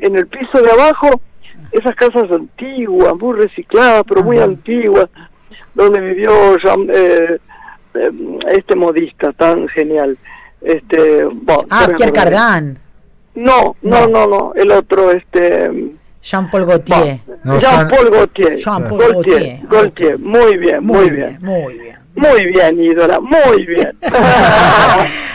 en 0.02 0.16
el 0.18 0.28
piso 0.28 0.62
de 0.62 0.72
abajo 0.72 1.22
esas 1.72 1.96
casas 1.96 2.30
antiguas, 2.32 3.14
muy 3.20 3.38
recicladas, 3.38 4.04
pero 4.08 4.24
muy 4.24 4.38
antiguas, 4.40 5.08
donde 5.74 6.00
vivió 6.02 6.58
Jean- 6.58 6.90
eh, 6.94 7.38
eh, 7.94 8.12
este 8.52 8.76
modista 8.76 9.32
tan 9.34 9.68
genial. 9.70 10.18
Este, 10.62 11.24
bueno, 11.26 11.64
Ah, 11.70 11.88
Pierre. 11.96 12.12
Cardin. 12.14 12.80
No, 13.36 13.76
No. 13.84 14.08
no, 14.08 14.28
no, 14.28 14.54
el 14.56 14.72
otro, 14.72 15.12
este... 15.12 15.72
Jean-Paul 16.24 16.66
Gaultier. 16.66 17.20
No, 17.44 17.60
Jean-Paul 17.60 18.10
Gaultier. 18.10 18.56
Jean-Paul 18.58 19.00
Gaultier, 19.00 19.14
Gaultier. 19.14 19.60
Gaultier, 19.70 20.14
Ok. 20.16 20.20
muy 20.22 20.58
bien, 20.58 20.84
muy, 20.84 21.10
bien. 21.10 21.38
Muy 21.42 21.74
bien. 21.76 21.98
Muy 22.16 22.46
bien, 22.48 22.84
ídola, 22.84 23.20
muy 23.20 23.66
bien. 23.66 23.92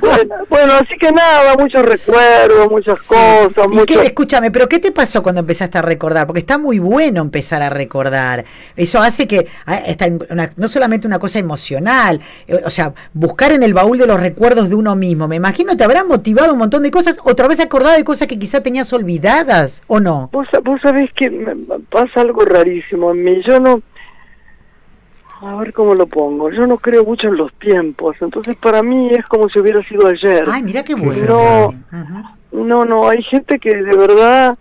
bueno, 0.00 0.34
bueno, 0.48 0.72
así 0.74 0.94
que 1.00 1.10
nada, 1.12 1.56
muchos 1.58 1.82
recuerdos, 1.84 2.70
muchas 2.70 3.02
cosas, 3.02 3.66
¿Y 3.66 3.68
muchos... 3.68 3.84
qué, 4.00 4.06
escúchame, 4.06 4.50
pero 4.50 4.68
¿qué 4.68 4.78
te 4.78 4.92
pasó 4.92 5.22
cuando 5.22 5.40
empezaste 5.40 5.78
a 5.78 5.82
recordar? 5.82 6.26
Porque 6.26 6.40
está 6.40 6.58
muy 6.58 6.78
bueno 6.78 7.20
empezar 7.20 7.62
a 7.62 7.70
recordar. 7.70 8.44
Eso 8.76 9.00
hace 9.00 9.26
que 9.26 9.46
ah, 9.66 9.76
está 9.86 10.06
una- 10.30 10.52
no 10.56 10.68
solamente 10.68 11.06
una 11.06 11.18
cosa 11.18 11.38
emocional, 11.38 12.20
eh, 12.46 12.60
o 12.64 12.70
sea, 12.70 12.92
buscar 13.12 13.52
en 13.52 13.62
el 13.62 13.74
baúl 13.74 13.98
de 13.98 14.06
los 14.06 14.20
recuerdos 14.20 14.68
de 14.68 14.74
uno 14.74 14.96
mismo. 14.96 15.28
Me 15.28 15.36
imagino 15.36 15.76
te 15.76 15.84
habrá 15.84 16.04
motivado 16.04 16.52
un 16.52 16.58
montón 16.58 16.82
de 16.82 16.90
cosas, 16.90 17.18
otra 17.24 17.48
vez 17.48 17.60
acordar 17.60 17.96
de 17.96 18.04
cosas 18.04 18.28
que 18.28 18.38
quizá 18.38 18.60
tenías 18.62 18.92
olvidadas, 18.92 19.82
¿o 19.86 20.00
no? 20.00 20.28
Vos, 20.32 20.46
vos 20.64 20.80
sabés 20.82 21.10
que 21.14 21.30
me 21.30 21.54
pasa 21.90 22.20
algo 22.20 22.44
rarísimo 22.44 23.10
en 23.12 23.24
mí. 23.24 23.42
Yo 23.46 23.60
no, 23.60 23.82
a 25.42 25.54
ver 25.56 25.72
cómo 25.72 25.94
lo 25.94 26.06
pongo. 26.06 26.50
Yo 26.50 26.66
no 26.66 26.78
creo 26.78 27.04
mucho 27.04 27.28
en 27.28 27.36
los 27.36 27.52
tiempos, 27.54 28.16
entonces 28.20 28.56
para 28.56 28.82
mí 28.82 29.10
es 29.10 29.24
como 29.26 29.48
si 29.48 29.58
hubiera 29.58 29.82
sido 29.88 30.06
ayer. 30.06 30.44
Ay, 30.50 30.62
mira 30.62 30.82
qué 30.82 30.94
bueno. 30.94 31.74
No, 32.52 32.64
no, 32.64 32.84
no, 32.84 33.08
hay 33.08 33.22
gente 33.22 33.58
que 33.58 33.74
de 33.76 33.96
verdad 33.96 34.56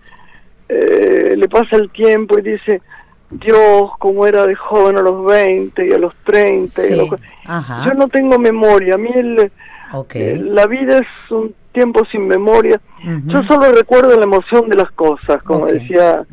eh, 0.69 1.33
le 1.37 1.47
pasa 1.47 1.75
el 1.77 1.89
tiempo 1.91 2.37
y 2.39 2.41
dice, 2.41 2.81
Dios, 3.29 3.91
cómo 3.99 4.25
era 4.27 4.45
de 4.45 4.55
joven 4.55 4.97
a 4.97 5.01
los 5.01 5.25
20 5.25 5.87
y 5.87 5.91
a 5.93 5.97
los 5.97 6.13
30. 6.25 6.81
y 6.87 6.93
a 6.93 6.95
los 6.97 7.05
Sí. 7.05 7.09
cu-". 7.09 7.17
Ajá. 7.45 7.85
Yo 7.85 7.93
no 7.93 8.07
tengo 8.09 8.37
memoria, 8.39 8.95
a 8.95 8.97
mí 8.97 9.09
el, 9.13 9.39
eh, 9.39 10.41
la 10.43 10.67
vida 10.67 10.97
es 10.99 11.31
un 11.31 11.53
tiempo 11.71 12.05
sin 12.11 12.27
memoria. 12.27 12.79
Yo 13.27 13.43
solo 13.43 13.71
recuerdo 13.71 14.17
la 14.17 14.23
emoción 14.23 14.67
de 14.69 14.75
las 14.77 14.91
cosas, 14.91 15.41
como 15.43 15.67
decía 15.67 16.23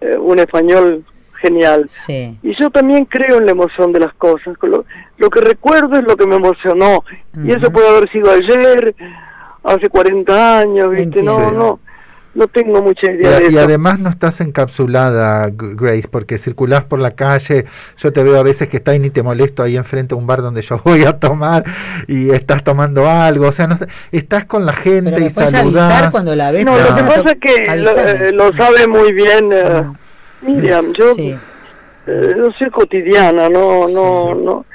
eh, 0.00 0.16
un 0.16 0.38
español 0.38 1.04
genial. 1.40 1.84
Sí. 1.88 2.38
Y 2.42 2.54
yo 2.60 2.70
también 2.70 3.04
creo 3.04 3.38
en 3.38 3.46
la 3.46 3.52
emoción 3.52 3.92
de 3.92 4.00
las 4.00 4.14
cosas. 4.14 4.56
Lo, 4.62 4.84
lo 5.16 5.30
que 5.30 5.40
recuerdo 5.40 5.96
es 5.98 6.04
lo 6.04 6.16
que 6.16 6.26
me 6.26 6.36
emocionó. 6.36 7.04
Y 7.44 7.50
eso 7.52 7.70
puede 7.70 7.88
haber 7.88 8.10
sido 8.10 8.30
ayer, 8.30 8.94
hace 9.64 9.88
40 9.88 10.58
años, 10.60 10.90
¿viste? 10.90 11.22
No, 11.22 11.38
Entiendo. 11.38 11.50
no, 11.58 11.80
no 12.34 12.46
tengo 12.46 12.80
mucha 12.82 13.10
Y, 13.10 13.16
idea 13.16 13.38
de 13.40 13.44
y 13.46 13.48
eso. 13.56 13.60
además 13.60 13.98
no 13.98 14.10
estás 14.10 14.40
encapsulada, 14.40 15.50
Grace, 15.52 16.06
porque 16.08 16.38
circulás 16.38 16.84
por 16.84 17.00
la 17.00 17.12
calle. 17.12 17.64
Yo 17.96 18.12
te 18.12 18.22
veo 18.22 18.38
a 18.38 18.42
veces 18.42 18.68
que 18.68 18.76
estás 18.76 18.94
y 18.94 18.98
ni 19.00 19.10
te 19.10 19.22
molesto 19.22 19.62
ahí 19.62 19.76
enfrente 19.76 20.14
a 20.14 20.18
un 20.18 20.26
bar 20.26 20.42
donde 20.42 20.62
yo 20.62 20.80
voy 20.84 21.04
a 21.04 21.18
tomar 21.18 21.64
y 22.06 22.30
estás 22.30 22.62
tomando 22.62 23.08
algo. 23.08 23.48
O 23.48 23.52
sea, 23.52 23.66
no 23.66 23.76
estás 24.12 24.44
con 24.44 24.66
la 24.66 24.72
gente 24.72 25.10
Pero 25.10 25.18
y 25.20 25.24
avisar 25.24 25.50
saludás. 25.50 26.10
cuando 26.10 26.34
la 26.36 26.50
ves. 26.52 26.64
No, 26.64 26.76
lo 26.78 26.94
que 26.94 27.02
pasa 27.02 27.30
es 27.32 27.38
que 27.40 27.76
lo, 27.76 27.90
eh, 27.90 28.32
lo 28.32 28.52
sabe 28.56 28.86
muy 28.86 29.12
bien 29.12 29.50
eh, 29.52 29.82
Mm. 29.82 29.94
Miriam. 30.42 30.92
Yo 30.94 31.14
Sí. 31.14 31.36
eh, 32.06 32.34
no 32.36 32.52
soy 32.52 32.70
cotidiana, 32.70 33.48
no, 33.48 33.88
no, 33.88 34.34
no. 34.34 34.66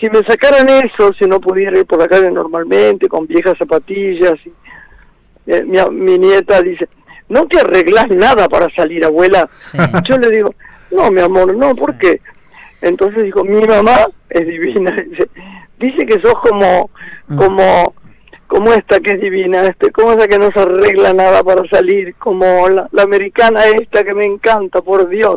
Si 0.00 0.08
me 0.10 0.22
sacaran 0.24 0.68
eso, 0.68 1.12
si 1.18 1.24
no 1.26 1.40
pudiera 1.40 1.76
ir 1.78 1.86
por 1.86 1.98
la 1.98 2.06
calle 2.08 2.30
normalmente, 2.30 3.08
con 3.08 3.26
viejas 3.26 3.58
zapatillas, 3.58 4.34
y, 4.46 4.52
eh, 5.46 5.64
mi, 5.64 5.78
mi 5.90 6.18
nieta 6.18 6.62
dice, 6.62 6.88
no 7.28 7.46
te 7.46 7.60
arreglas 7.60 8.08
nada 8.10 8.48
para 8.48 8.68
salir, 8.76 9.04
abuela. 9.04 9.48
Sí. 9.52 9.76
Yo 10.08 10.18
le 10.18 10.30
digo, 10.30 10.54
no, 10.92 11.10
mi 11.10 11.20
amor, 11.20 11.54
no, 11.56 11.74
¿por 11.74 11.98
qué? 11.98 12.20
Entonces 12.80 13.24
dijo, 13.24 13.42
mi 13.44 13.66
mamá 13.66 14.06
es 14.30 14.46
divina, 14.46 14.92
dice, 15.10 15.28
dice 15.80 16.06
que 16.06 16.20
sos 16.20 16.34
como, 16.40 16.90
Mm. 17.30 17.36
como, 17.36 17.94
como 18.48 18.72
esta 18.72 18.98
que 19.00 19.12
es 19.12 19.20
divina, 19.20 19.62
este, 19.66 19.92
como 19.92 20.12
esa 20.12 20.26
que 20.26 20.38
no 20.38 20.50
se 20.50 20.58
arregla 20.60 21.12
nada 21.12 21.44
para 21.44 21.62
salir, 21.68 22.14
como 22.16 22.68
la, 22.68 22.88
la 22.90 23.02
americana 23.02 23.64
esta 23.66 24.02
que 24.02 24.14
me 24.14 24.24
encanta, 24.24 24.80
por 24.80 25.08
Dios, 25.08 25.36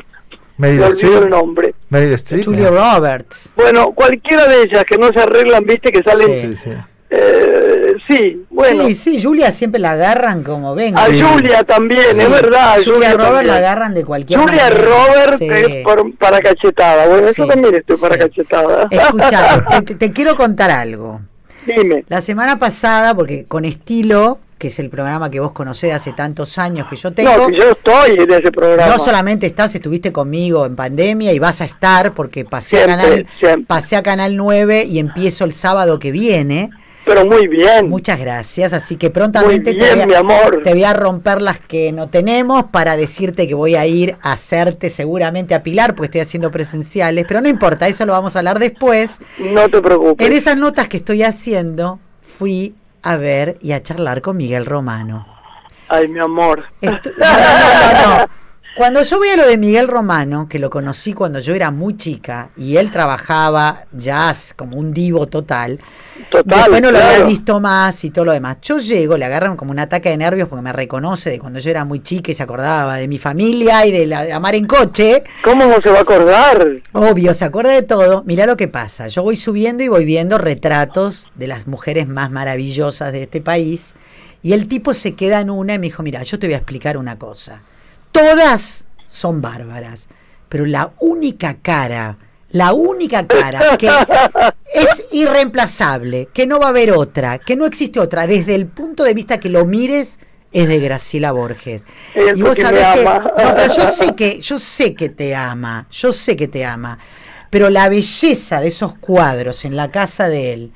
me 0.57 0.69
Meryl 0.69 0.83
olvido 0.83 1.23
el 1.23 1.29
nombre. 1.29 1.73
Meryl 1.89 2.13
Streep. 2.13 2.45
Julia 2.45 2.69
Roberts. 2.71 3.53
Bueno, 3.55 3.91
cualquiera 3.93 4.47
de 4.47 4.63
ellas 4.63 4.83
que 4.85 4.97
no 4.97 5.09
se 5.09 5.19
arreglan, 5.19 5.63
viste, 5.65 5.91
que 5.91 6.01
salen, 6.03 6.57
Sí, 6.57 6.61
sí. 6.63 6.69
eh, 7.09 7.93
sí, 8.07 8.45
bueno, 8.49 8.83
Sí, 8.87 8.95
sí, 8.95 9.21
Julia 9.23 9.51
siempre 9.51 9.79
la 9.81 9.91
agarran 9.91 10.43
como 10.43 10.73
venga. 10.75 11.03
a 11.03 11.07
Sí. 11.07 11.21
Julia 11.21 11.63
también, 11.63 11.99
Sí. 12.13 12.19
es 12.21 12.29
verdad. 12.29 12.75
Julia 12.83 13.11
Roberts 13.13 13.23
también. 13.33 13.47
la 13.47 13.55
agarran 13.57 13.93
de 13.93 14.05
cualquier 14.05 14.39
Julia 14.39 14.63
manera. 14.69 14.81
Robert 14.85 15.37
Sí. 15.39 15.47
es 15.49 15.83
por- 15.83 16.15
para 16.17 16.39
cachetada. 16.39 17.07
Bueno, 17.07 17.27
Sí, 17.29 17.41
yo 17.41 17.47
también 17.47 17.75
estoy 17.75 17.97
para 17.97 18.17
cachetada. 18.17 18.87
Escucha, 18.89 19.65
te- 19.85 19.95
te 19.95 20.11
quiero 20.13 20.35
contar 20.35 20.69
algo. 20.71 21.21
Dime. 21.65 22.03
La 22.07 22.21
semana 22.21 22.57
pasada, 22.59 23.13
porque 23.15 23.45
con 23.45 23.65
estilo, 23.65 24.39
que 24.57 24.67
es 24.67 24.79
el 24.79 24.89
programa 24.89 25.29
que 25.31 25.39
vos 25.39 25.51
conocés 25.53 25.89
de 25.89 25.93
hace 25.95 26.13
tantos 26.13 26.57
años 26.57 26.87
que 26.87 26.95
yo 26.95 27.11
tengo, 27.11 27.35
No, 27.35 27.47
que 27.47 27.57
yo 27.57 27.71
estoy 27.71 28.11
en 28.11 28.31
ese 28.31 28.51
programa. 28.51 28.91
no 28.95 28.99
solamente 28.99 29.47
estás, 29.47 29.73
estuviste 29.73 30.11
conmigo 30.11 30.65
en 30.65 30.75
pandemia 30.75 31.33
y 31.33 31.39
vas 31.39 31.61
a 31.61 31.65
estar 31.65 32.13
porque 32.13 32.45
pasé 32.45 32.77
Siempre, 32.77 32.93
a 32.93 32.97
Canal 32.97 33.27
siempre. 33.39 33.65
pasé 33.65 33.95
a 33.95 34.03
Canal 34.03 34.37
9 34.37 34.85
y 34.85 34.99
empiezo 34.99 35.45
el 35.45 35.53
sábado 35.53 35.97
que 35.99 36.11
viene. 36.11 36.69
Pero 37.13 37.25
muy 37.25 37.47
bien. 37.47 37.89
Muchas 37.89 38.19
gracias, 38.19 38.73
así 38.73 38.95
que 38.95 39.09
prontamente 39.09 39.73
te, 39.73 39.79
voy 39.93 40.01
a, 40.01 40.05
mi 40.05 40.13
amor. 40.13 40.61
te 40.63 40.71
voy 40.71 40.83
a 40.83 40.93
romper 40.93 41.41
las 41.41 41.59
que 41.59 41.91
no 41.91 42.07
tenemos 42.07 42.65
para 42.65 42.95
decirte 42.95 43.47
que 43.47 43.53
voy 43.53 43.75
a 43.75 43.85
ir 43.85 44.15
a 44.21 44.33
hacerte 44.33 44.89
seguramente 44.89 45.53
a 45.53 45.61
Pilar, 45.63 45.93
porque 45.93 46.05
estoy 46.05 46.21
haciendo 46.21 46.51
presenciales, 46.51 47.25
pero 47.27 47.41
no 47.41 47.49
importa, 47.49 47.87
eso 47.87 48.05
lo 48.05 48.13
vamos 48.13 48.35
a 48.35 48.39
hablar 48.39 48.59
después. 48.59 49.11
No 49.39 49.67
te 49.67 49.81
preocupes. 49.81 50.25
En 50.25 50.33
esas 50.33 50.55
notas 50.55 50.87
que 50.87 50.97
estoy 50.97 51.23
haciendo, 51.23 51.99
fui 52.21 52.75
a 53.03 53.17
ver 53.17 53.57
y 53.61 53.73
a 53.73 53.83
charlar 53.83 54.21
con 54.21 54.37
Miguel 54.37 54.65
Romano. 54.65 55.27
Ay, 55.89 56.07
mi 56.07 56.19
amor. 56.19 56.63
Esto- 56.79 57.11
no, 57.17 57.25
no, 57.25 57.37
no, 57.37 58.17
no. 58.19 58.25
Cuando 58.75 59.01
yo 59.03 59.17
voy 59.17 59.27
a 59.27 59.35
lo 59.35 59.45
de 59.45 59.57
Miguel 59.57 59.89
Romano, 59.89 60.47
que 60.47 60.57
lo 60.57 60.69
conocí 60.69 61.11
cuando 61.11 61.39
yo 61.39 61.53
era 61.53 61.71
muy 61.71 61.97
chica, 61.97 62.51
y 62.55 62.77
él 62.77 62.89
trabajaba 62.89 63.85
jazz 63.91 64.53
como 64.55 64.77
un 64.77 64.93
divo 64.93 65.27
total, 65.27 65.79
Total, 66.29 66.59
después 66.59 66.81
no 66.81 66.91
lo 66.91 66.99
había 66.99 67.25
visto 67.25 67.59
más 67.59 68.03
y 68.03 68.11
todo 68.11 68.25
lo 68.25 68.31
demás. 68.31 68.57
Yo 68.61 68.77
llego, 68.77 69.17
le 69.17 69.25
agarran 69.25 69.57
como 69.57 69.71
un 69.71 69.79
ataque 69.79 70.09
de 70.09 70.17
nervios 70.17 70.47
porque 70.47 70.61
me 70.61 70.71
reconoce 70.71 71.29
de 71.29 71.39
cuando 71.39 71.59
yo 71.59 71.69
era 71.69 71.83
muy 71.83 72.01
chica 72.01 72.31
y 72.31 72.33
se 72.33 72.43
acordaba 72.43 72.97
de 72.97 73.07
mi 73.07 73.17
familia 73.17 73.85
y 73.85 73.91
de, 73.91 74.05
la, 74.05 74.23
de 74.23 74.33
amar 74.33 74.55
en 74.55 74.67
coche. 74.67 75.23
¿Cómo 75.43 75.65
no 75.65 75.81
se 75.81 75.89
va 75.89 75.99
a 75.99 76.01
acordar? 76.01 76.67
Obvio, 76.93 77.33
se 77.33 77.45
acuerda 77.45 77.71
de 77.71 77.81
todo. 77.81 78.23
Mirá 78.25 78.45
lo 78.45 78.55
que 78.55 78.67
pasa. 78.67 79.07
Yo 79.07 79.23
voy 79.23 79.35
subiendo 79.35 79.83
y 79.83 79.87
voy 79.87 80.05
viendo 80.05 80.37
retratos 80.37 81.31
de 81.35 81.47
las 81.47 81.67
mujeres 81.67 82.07
más 82.07 82.31
maravillosas 82.31 83.11
de 83.11 83.23
este 83.23 83.41
país. 83.41 83.95
Y 84.43 84.53
el 84.53 84.67
tipo 84.67 84.93
se 84.93 85.15
queda 85.15 85.41
en 85.41 85.49
una 85.49 85.73
y 85.73 85.79
me 85.79 85.87
dijo, 85.87 86.03
mira, 86.03 86.23
yo 86.23 86.39
te 86.39 86.47
voy 86.47 86.53
a 86.53 86.57
explicar 86.57 86.97
una 86.97 87.17
cosa. 87.17 87.61
Todas 88.11 88.85
son 89.07 89.41
bárbaras, 89.41 90.07
pero 90.49 90.65
la 90.65 90.93
única 90.99 91.57
cara, 91.61 92.17
la 92.49 92.73
única 92.73 93.27
cara 93.27 93.77
que 93.77 93.87
es 94.73 95.05
irreemplazable, 95.11 96.29
que 96.33 96.47
no 96.47 96.59
va 96.59 96.67
a 96.67 96.69
haber 96.69 96.91
otra, 96.91 97.39
que 97.39 97.55
no 97.55 97.65
existe 97.65 97.99
otra, 97.99 98.27
desde 98.27 98.55
el 98.55 98.67
punto 98.67 99.03
de 99.03 99.13
vista 99.13 99.39
que 99.39 99.49
lo 99.49 99.65
mires, 99.65 100.19
es 100.51 100.67
de 100.67 100.79
Graciela 100.79 101.31
Borges. 101.31 101.85
Es 102.13 102.37
y 102.37 102.41
vos 102.41 102.57
sabés 102.57 102.85
que, 102.93 103.07
ama. 103.07 103.33
no, 103.37 103.55
pero 103.55 103.73
yo 103.73 103.85
sé 103.87 104.15
que, 104.15 104.41
yo 104.41 104.59
sé 104.59 104.93
que 104.93 105.09
te 105.09 105.33
ama, 105.33 105.87
yo 105.89 106.11
sé 106.11 106.35
que 106.35 106.47
te 106.47 106.65
ama, 106.65 106.99
pero 107.49 107.69
la 107.69 107.89
belleza 107.89 108.59
de 108.59 108.67
esos 108.67 108.95
cuadros 108.95 109.65
en 109.65 109.75
la 109.75 109.91
casa 109.91 110.27
de 110.27 110.53
él, 110.53 110.71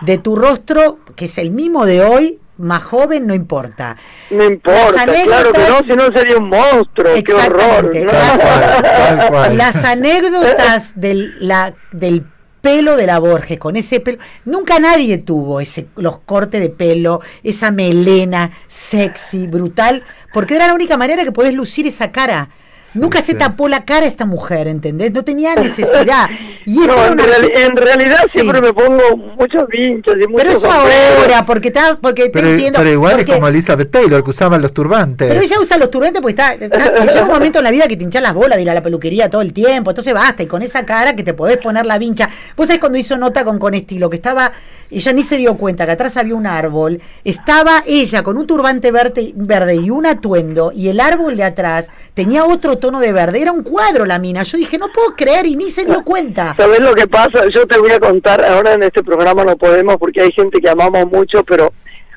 de 0.00 0.18
tu 0.18 0.36
rostro, 0.36 1.00
que 1.16 1.24
es 1.24 1.38
el 1.38 1.50
mismo 1.50 1.86
de 1.86 2.02
hoy, 2.02 2.38
más 2.58 2.82
joven, 2.82 3.26
no 3.26 3.34
importa. 3.34 3.96
No 4.30 4.44
importa, 4.44 5.06
Las 5.06 5.24
claro 5.24 5.52
que 5.52 5.58
no, 5.58 5.64
anécdotas- 5.78 5.86
si 5.86 5.96
no 5.96 6.12
sería 6.12 6.36
un 6.36 6.48
monstruo, 6.48 7.14
qué 7.24 7.32
horror. 7.34 7.94
¿no? 8.04 8.10
tal 8.10 8.38
cual, 8.40 9.18
tal 9.18 9.28
cual. 9.30 9.56
Las 9.56 9.84
anécdotas 9.84 11.00
del, 11.00 11.34
la, 11.46 11.74
del 11.92 12.24
pelo 12.60 12.96
de 12.96 13.06
la 13.06 13.18
Borges, 13.20 13.58
con 13.58 13.76
ese 13.76 14.00
pelo. 14.00 14.18
Nunca 14.44 14.78
nadie 14.80 15.18
tuvo 15.18 15.60
ese, 15.60 15.86
los 15.96 16.18
cortes 16.18 16.60
de 16.60 16.70
pelo, 16.70 17.20
esa 17.44 17.70
melena 17.70 18.50
sexy, 18.66 19.46
brutal, 19.46 20.02
porque 20.32 20.56
era 20.56 20.66
la 20.66 20.74
única 20.74 20.96
manera 20.96 21.24
que 21.24 21.32
podés 21.32 21.54
lucir 21.54 21.86
esa 21.86 22.10
cara. 22.10 22.48
Nunca 22.94 23.20
se 23.22 23.34
tapó 23.34 23.68
la 23.68 23.84
cara 23.84 24.06
esta 24.06 24.24
mujer, 24.24 24.66
¿entendés? 24.66 25.12
No 25.12 25.22
tenía 25.24 25.54
necesidad. 25.54 26.28
Y 26.68 26.80
No, 26.80 27.02
en, 27.06 27.12
una- 27.14 27.24
reali- 27.24 27.50
en 27.54 27.76
realidad 27.76 28.18
Sí. 28.24 28.40
siempre 28.40 28.60
me 28.60 28.74
pongo 28.74 29.16
muchos 29.38 29.66
vinchos 29.68 30.14
y 30.16 30.18
Pero 30.18 30.28
muchos 30.30 30.46
eso 30.48 30.60
sombreros. 30.70 31.18
ahora, 31.22 31.46
porque, 31.46 31.68
está, 31.68 31.98
porque 31.98 32.24
te 32.24 32.30
Pero, 32.30 32.48
entiendo. 32.50 32.78
pero 32.78 32.90
igual 32.92 33.12
porque- 33.16 33.30
es 33.32 33.36
como 33.36 33.48
Elizabeth 33.48 33.90
Taylor, 33.90 34.22
que 34.22 34.30
usaba 34.30 34.58
los 34.58 34.74
turbantes. 34.74 35.28
Pero 35.28 35.40
ella 35.40 35.56
usa 35.60 35.78
los 35.78 35.90
turbantes 35.90 36.20
porque 36.20 36.32
está, 36.32 36.52
está- 36.52 37.04
llega 37.06 37.22
un 37.22 37.28
momento 37.28 37.58
en 37.58 37.64
la 37.64 37.70
vida 37.70 37.88
que 37.88 37.96
te 37.96 38.04
hinchas 38.04 38.20
las 38.20 38.34
bolas 38.34 38.56
de 38.56 38.62
ir 38.64 38.70
a 38.70 38.74
la 38.74 38.82
peluquería 38.82 39.30
todo 39.30 39.40
el 39.40 39.54
tiempo, 39.54 39.90
entonces 39.92 40.12
basta, 40.12 40.42
y 40.42 40.46
con 40.46 40.60
esa 40.60 40.84
cara 40.84 41.16
que 41.16 41.22
te 41.22 41.32
podés 41.32 41.56
poner 41.56 41.86
la 41.86 41.96
vincha. 41.96 42.28
Vos 42.54 42.66
sabés 42.66 42.80
cuando 42.80 42.98
hizo 42.98 43.16
nota 43.16 43.44
con 43.44 43.58
con 43.58 43.72
estilo, 43.72 44.10
que 44.10 44.16
estaba, 44.16 44.52
ella 44.90 45.12
ni 45.14 45.22
se 45.22 45.38
dio 45.38 45.56
cuenta 45.56 45.86
que 45.86 45.92
atrás 45.92 46.18
había 46.18 46.34
un 46.34 46.46
árbol, 46.46 47.00
estaba 47.24 47.82
ella 47.86 48.22
con 48.22 48.36
un 48.36 48.46
turbante 48.46 48.92
verde, 48.92 49.32
verde 49.36 49.76
y 49.76 49.88
un 49.88 50.04
atuendo, 50.04 50.70
y 50.74 50.88
el 50.88 51.00
árbol 51.00 51.36
de 51.38 51.44
atrás 51.44 51.86
tenía 52.12 52.44
otro 52.44 52.77
tono 52.78 53.00
de 53.00 53.12
verde, 53.12 53.40
era 53.42 53.52
un 53.52 53.62
cuadro 53.62 54.04
la 54.06 54.18
mina. 54.18 54.42
Yo 54.42 54.56
dije, 54.58 54.78
no 54.78 54.88
puedo 54.92 55.14
creer, 55.16 55.46
y 55.46 55.56
ni 55.56 55.70
se 55.70 55.84
dio 55.84 56.02
cuenta. 56.04 56.54
¿Sabes 56.56 56.80
lo 56.80 56.94
que 56.94 57.06
pasa? 57.06 57.46
Yo 57.54 57.66
te 57.66 57.78
voy 57.78 57.90
a 57.92 58.00
contar, 58.00 58.44
ahora 58.44 58.72
en 58.74 58.82
este 58.82 59.02
programa 59.02 59.44
no 59.44 59.56
podemos 59.56 59.96
porque 59.96 60.22
hay 60.22 60.32
gente 60.32 60.60
que 60.60 60.68
amamos 60.68 61.06
mucho, 61.10 61.42
pero 61.44 61.72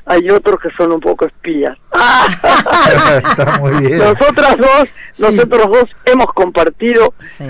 hay 0.05 0.29
otros 0.29 0.59
que 0.61 0.69
son 0.77 0.91
un 0.93 0.99
poco 0.99 1.25
espías. 1.25 1.77
Está 2.41 3.59
muy 3.59 3.85
bien. 3.87 3.97
Nosotras 3.99 4.57
dos, 4.57 4.87
Sí. 5.11 5.23
nosotros 5.23 5.67
dos 5.67 5.85
hemos 6.05 6.27
compartido 6.33 7.13
Sí. 7.21 7.45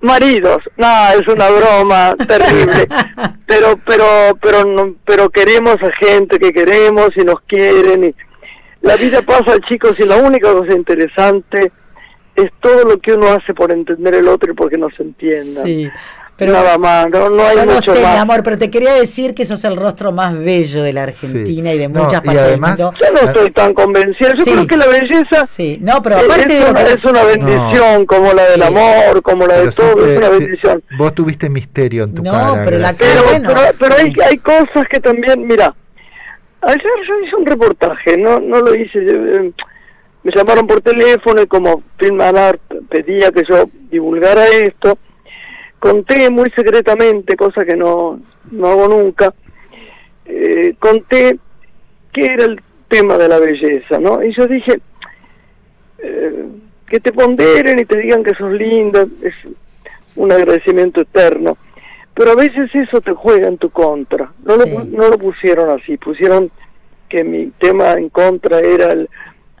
maridos. 0.00 0.58
No, 0.76 0.86
es 1.18 1.26
una 1.28 1.48
broma 1.50 2.14
terrible. 2.26 2.88
Pero, 3.46 3.78
pero, 3.86 4.36
pero, 4.42 4.64
no- 4.64 4.96
pero 5.04 5.30
queremos 5.30 5.76
a 5.80 5.92
gente 5.92 6.38
que 6.40 6.52
queremos 6.52 7.10
y 7.16 7.22
nos 7.22 7.40
quieren. 7.42 8.02
Y 8.04 8.14
la 8.82 8.96
vida 8.96 9.22
pasa, 9.22 9.54
chicos, 9.68 9.98
y 10.00 10.04
la 10.04 10.16
única 10.16 10.52
cosa 10.52 10.72
interesante 10.74 11.70
es 12.36 12.50
todo 12.60 12.84
lo 12.84 12.98
que 12.98 13.14
uno 13.14 13.28
hace 13.32 13.54
por 13.54 13.72
entender 13.72 14.14
el 14.14 14.28
otro 14.28 14.52
y 14.52 14.54
porque 14.54 14.76
nos 14.78 14.92
entienda. 15.00 15.62
Sí. 15.64 15.88
Pero 16.38 16.52
nada 16.52 16.76
más, 16.76 17.08
no, 17.08 17.30
no 17.30 17.42
hay 17.46 17.56
yo 17.56 17.64
no 17.64 17.72
mucho 17.76 17.92
sé, 17.94 17.98
mi 17.98 18.04
más. 18.04 18.18
amor, 18.20 18.42
pero 18.42 18.58
te 18.58 18.68
quería 18.70 18.92
decir 18.92 19.34
que 19.34 19.46
sos 19.46 19.64
el 19.64 19.74
rostro 19.74 20.12
más 20.12 20.38
bello 20.38 20.82
de 20.82 20.92
la 20.92 21.04
Argentina 21.04 21.72
y 21.72 21.78
de 21.78 21.88
No, 21.88 22.02
muchas 22.02 22.20
partes 22.20 22.42
además- 22.42 22.76
del 22.76 22.84
mundo. 22.88 22.98
Yo 23.00 23.12
no 23.14 23.20
estoy 23.30 23.50
tan 23.52 23.72
convencida. 23.72 24.34
Yo 24.34 24.44
Sí. 24.44 24.50
creo 24.52 24.66
que 24.66 24.76
la 24.76 24.86
belleza 24.86 25.46
Sí, 25.46 25.78
no, 25.80 26.02
pero 26.02 26.18
es, 26.18 26.24
aparte 26.26 26.60
una, 26.70 26.82
es 26.82 27.04
una 27.06 27.22
bendición, 27.24 28.04
como 28.04 28.34
la 28.34 28.50
del 28.50 28.62
amor, 28.64 29.22
como 29.22 29.46
la 29.46 29.54
de 29.62 29.70
todo, 29.70 29.86
siempre- 29.94 30.12
es 30.12 30.18
una 30.18 30.28
bendición. 30.28 30.82
Vos 30.98 31.14
tuviste 31.14 31.48
misterio 31.48 32.04
en 32.04 32.14
tu 32.16 32.22
No, 32.22 32.32
cara. 32.32 32.62
pero 32.66 32.78
la. 32.80 32.92
Pero, 32.92 33.22
bueno, 33.24 33.48
pero, 33.48 33.60
pero 33.80 33.94
hay, 33.96 34.12
sí. 34.12 34.20
hay 34.20 34.36
cosas 34.36 34.86
que 34.90 35.00
también, 35.00 35.46
mira, 35.46 35.74
ayer 36.60 36.82
yo 37.08 37.14
hice 37.26 37.34
un 37.36 37.46
reportaje, 37.46 38.18
no 38.18 38.40
no 38.40 38.60
lo 38.60 38.74
hice, 38.74 38.98
eh, 38.98 39.52
me 40.26 40.32
llamaron 40.34 40.66
por 40.66 40.80
teléfono 40.80 41.40
y 41.40 41.46
como 41.46 41.84
Film 41.98 42.18
pedía 42.88 43.30
que 43.30 43.44
yo 43.48 43.70
divulgara 43.88 44.48
esto, 44.48 44.98
conté 45.78 46.28
muy 46.30 46.50
secretamente, 46.50 47.36
cosa 47.36 47.64
que 47.64 47.76
no, 47.76 48.18
no 48.50 48.66
hago 48.66 48.88
nunca, 48.88 49.32
eh, 50.24 50.74
conté 50.80 51.38
qué 52.12 52.24
era 52.26 52.46
el 52.46 52.60
tema 52.88 53.16
de 53.16 53.28
la 53.28 53.38
belleza, 53.38 54.00
¿no? 54.00 54.20
Y 54.20 54.32
yo 54.32 54.48
dije, 54.48 54.80
eh, 55.98 56.44
que 56.88 56.98
te 56.98 57.12
ponderen 57.12 57.78
y 57.78 57.84
te 57.84 57.96
digan 57.96 58.24
que 58.24 58.34
sos 58.34 58.50
linda, 58.50 59.06
es 59.22 59.34
un 60.16 60.32
agradecimiento 60.32 61.02
eterno. 61.02 61.56
Pero 62.14 62.32
a 62.32 62.34
veces 62.34 62.68
eso 62.74 63.00
te 63.00 63.12
juega 63.12 63.46
en 63.46 63.58
tu 63.58 63.70
contra. 63.70 64.32
No, 64.44 64.56
Sí. 64.56 64.70
lo, 64.70 64.84
no 64.86 65.08
lo 65.08 65.18
pusieron 65.18 65.70
así, 65.70 65.96
pusieron 65.98 66.50
que 67.08 67.22
mi 67.22 67.52
tema 67.60 67.92
en 67.92 68.08
contra 68.08 68.58
era 68.58 68.90
el 68.90 69.08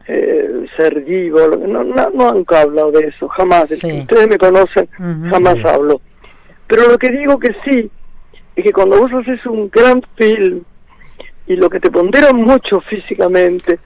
eh, 0.08 0.66
ser 0.76 1.00
vivo. 1.02 1.40
No, 1.66 1.84
no, 1.84 2.10
no 2.10 2.28
han 2.28 2.44
hablado 2.56 2.92
de 2.92 3.08
eso, 3.08 3.28
jamás. 3.28 3.68
Sí. 3.70 4.00
Ustedes 4.00 4.28
me 4.28 4.38
conocen, 4.38 4.88
jamás 5.30 5.56
hablo. 5.64 6.00
Pero 6.66 6.88
lo 6.88 6.98
que 6.98 7.10
digo 7.10 7.38
que 7.38 7.54
sí, 7.64 7.90
es 8.56 8.64
que 8.64 8.72
cuando 8.72 8.98
vos 8.98 9.10
haces 9.12 9.44
un 9.46 9.70
gran 9.70 10.02
film 10.16 10.62
y 11.46 11.54
lo 11.56 11.70
que 11.70 11.78
te 11.80 11.90
pondera 11.90 12.32
mucho 12.32 12.80
físicamente, 12.80 13.78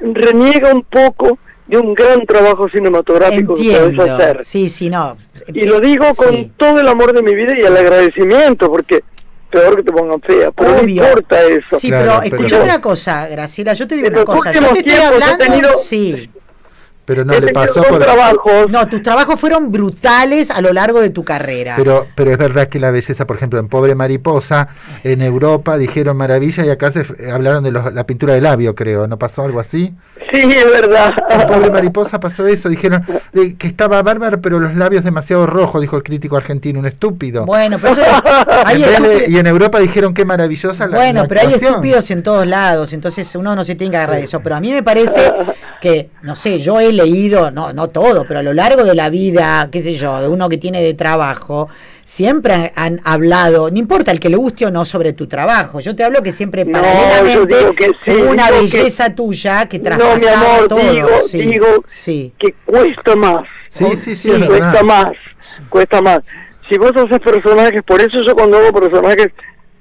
reniega 0.00 0.72
un 0.72 0.82
poco 0.84 1.38
de 1.66 1.78
un 1.78 1.94
gran 1.94 2.24
trabajo 2.26 2.68
cinematográfico 2.68 3.54
que 3.54 3.72
podés 3.72 3.98
hacer. 4.10 4.44
Sí, 4.44 4.68
sí, 4.68 4.88
no. 4.88 5.16
Y 5.52 5.66
lo 5.66 5.80
digo 5.80 6.06
con 6.14 6.30
Sí. 6.32 6.52
todo 6.56 6.78
el 6.80 6.86
amor 6.86 7.12
de 7.12 7.22
mi 7.22 7.34
vida 7.34 7.58
y 7.58 7.62
el 7.62 7.76
agradecimiento, 7.76 8.70
porque 8.70 9.02
peor 9.60 9.76
que 9.76 9.82
te 9.82 9.92
pongan 9.92 10.20
fea, 10.20 10.50
pero 10.52 10.76
Obvio. 10.80 11.02
no 11.02 11.08
importa 11.08 11.42
eso. 11.42 11.78
Sí, 11.78 11.88
Claro, 11.88 12.04
pero 12.06 12.20
pero- 12.22 12.36
escuchame 12.36 12.64
una 12.64 12.80
cosa, 12.80 13.26
Graciela, 13.28 13.72
yo 13.74 13.86
te 13.88 13.94
digo 13.96 14.08
En 14.08 14.14
una 14.16 14.24
cosa. 14.24 14.52
Yo 14.52 14.60
te 14.72 14.78
estoy 14.80 14.94
hablando. 15.04 15.44
tenido- 15.44 15.78
Sí. 15.82 16.30
Pero 17.06 17.24
no 17.24 17.38
le 17.38 17.52
pasó 17.52 17.82
por... 17.84 18.00
trabajos. 18.00 18.68
No, 18.68 18.86
tus 18.88 19.00
trabajos 19.02 19.38
fueron 19.40 19.70
brutales 19.72 20.50
a 20.50 20.60
lo 20.60 20.72
largo 20.72 21.00
de 21.00 21.10
tu 21.10 21.24
carrera. 21.24 21.74
Pero, 21.76 22.06
pero 22.14 22.32
es 22.32 22.38
verdad 22.38 22.68
que 22.68 22.78
la 22.80 22.90
belleza, 22.90 23.26
por 23.26 23.36
ejemplo, 23.36 23.58
en 23.60 23.68
Pobre 23.68 23.94
Mariposa, 23.94 24.68
en 25.04 25.22
Europa 25.22 25.78
dijeron 25.78 26.16
maravilla 26.16 26.64
y 26.66 26.70
acá 26.70 26.90
se 26.90 27.00
f- 27.02 27.30
hablaron 27.30 27.62
de 27.64 27.70
los- 27.70 27.94
la 27.94 28.04
pintura 28.04 28.34
de 28.34 28.40
labio, 28.40 28.74
creo. 28.74 29.06
¿No 29.06 29.18
pasó 29.18 29.42
algo 29.44 29.60
así? 29.60 29.94
Sí, 30.32 30.40
es 30.42 30.64
verdad. 30.70 31.14
En 31.30 31.46
Pobre 31.46 31.70
Mariposa 31.72 32.18
pasó 32.18 32.46
eso. 32.46 32.68
Dijeron 32.68 33.04
de 33.32 33.54
que 33.54 33.68
estaba 33.68 34.02
bárbaro, 34.02 34.40
pero 34.40 34.58
los 34.58 34.74
labios 34.74 35.04
demasiado 35.04 35.46
rojos, 35.46 35.80
dijo 35.80 35.96
el 35.96 36.02
crítico 36.02 36.36
argentino, 36.36 36.80
un 36.80 36.86
estúpido. 36.86 37.46
Bueno, 37.46 37.78
pero 37.80 37.92
eso- 37.94 38.02
hay 38.64 38.82
En 38.82 38.88
vez 38.90 39.00
de- 39.00 39.06
estúpidos- 39.16 39.28
y 39.28 39.38
en 39.38 39.46
Europa 39.46 39.78
dijeron 39.78 40.12
qué 40.12 40.24
maravillosa 40.24 40.88
la 40.88 40.96
Bueno, 40.96 41.22
la 41.22 41.28
pero 41.28 41.40
hay 41.42 41.54
estúpidos 41.54 42.10
en 42.10 42.22
todos 42.24 42.46
lados, 42.46 42.92
entonces 42.92 43.32
uno 43.36 43.54
no 43.54 43.62
se 43.64 43.76
tiene 43.76 43.92
que 43.92 43.96
agarrar 43.98 44.16
de 44.16 44.24
eso. 44.24 44.40
Pero 44.40 44.56
a 44.56 44.60
mí 44.60 44.72
me 44.72 44.82
parece 44.82 45.32
que, 45.80 46.10
no 46.22 46.34
sé, 46.34 46.58
yo 46.58 46.80
he 46.80 46.92
leído, 46.96 47.50
no, 47.52 47.72
no 47.72 47.88
todo, 47.88 48.24
pero 48.26 48.40
a 48.40 48.42
lo 48.42 48.52
largo 48.52 48.82
de 48.84 48.94
la 48.94 49.08
vida, 49.10 49.68
qué 49.70 49.82
sé 49.82 49.94
yo, 49.94 50.20
de 50.20 50.28
uno 50.28 50.48
que 50.48 50.58
tiene 50.58 50.82
de 50.82 50.94
trabajo, 50.94 51.68
siempre 52.02 52.52
han, 52.54 52.70
han 52.74 53.00
hablado, 53.04 53.70
no 53.70 53.78
importa 53.78 54.10
el 54.10 54.18
que 54.20 54.28
le 54.28 54.36
guste 54.36 54.66
o 54.66 54.70
no 54.70 54.84
sobre 54.84 55.12
tu 55.12 55.26
trabajo. 55.26 55.80
Yo 55.80 55.94
te 55.94 56.02
hablo 56.04 56.22
que 56.22 56.32
siempre 56.32 56.64
No, 56.64 56.72
paralelamente 56.72 57.34
yo 57.34 57.58
digo 57.58 57.72
que 57.74 57.86
sí, 58.04 58.10
hubo 58.22 58.30
una 58.32 58.46
digo 58.50 58.66
que- 58.66 58.76
belleza 58.78 59.14
tuya 59.14 59.66
que 59.68 59.78
No, 59.78 59.84
mi 59.84 59.96
traspasaba 59.96 60.54
amor, 60.56 60.68
todo. 60.68 60.92
digo, 60.92 61.08
sí, 61.28 61.38
digo 61.42 61.66
sí. 61.86 62.32
que 62.38 62.54
cuesta 62.64 63.14
más. 63.16 63.44
Sí, 63.68 63.84
sí, 63.96 64.14
sí, 64.14 64.14
Sí, 64.16 64.30
es 64.30 64.44
cuesta 64.46 64.66
verdad. 64.66 64.82
más, 64.82 65.04
cuesta 65.68 66.00
más. 66.00 66.20
Si 66.68 66.78
vos 66.78 66.92
haces 66.96 67.20
personajes, 67.20 67.82
por 67.84 68.00
eso 68.00 68.22
yo 68.26 68.34
cuando 68.34 68.58
hago 68.58 68.72
personajes 68.80 69.28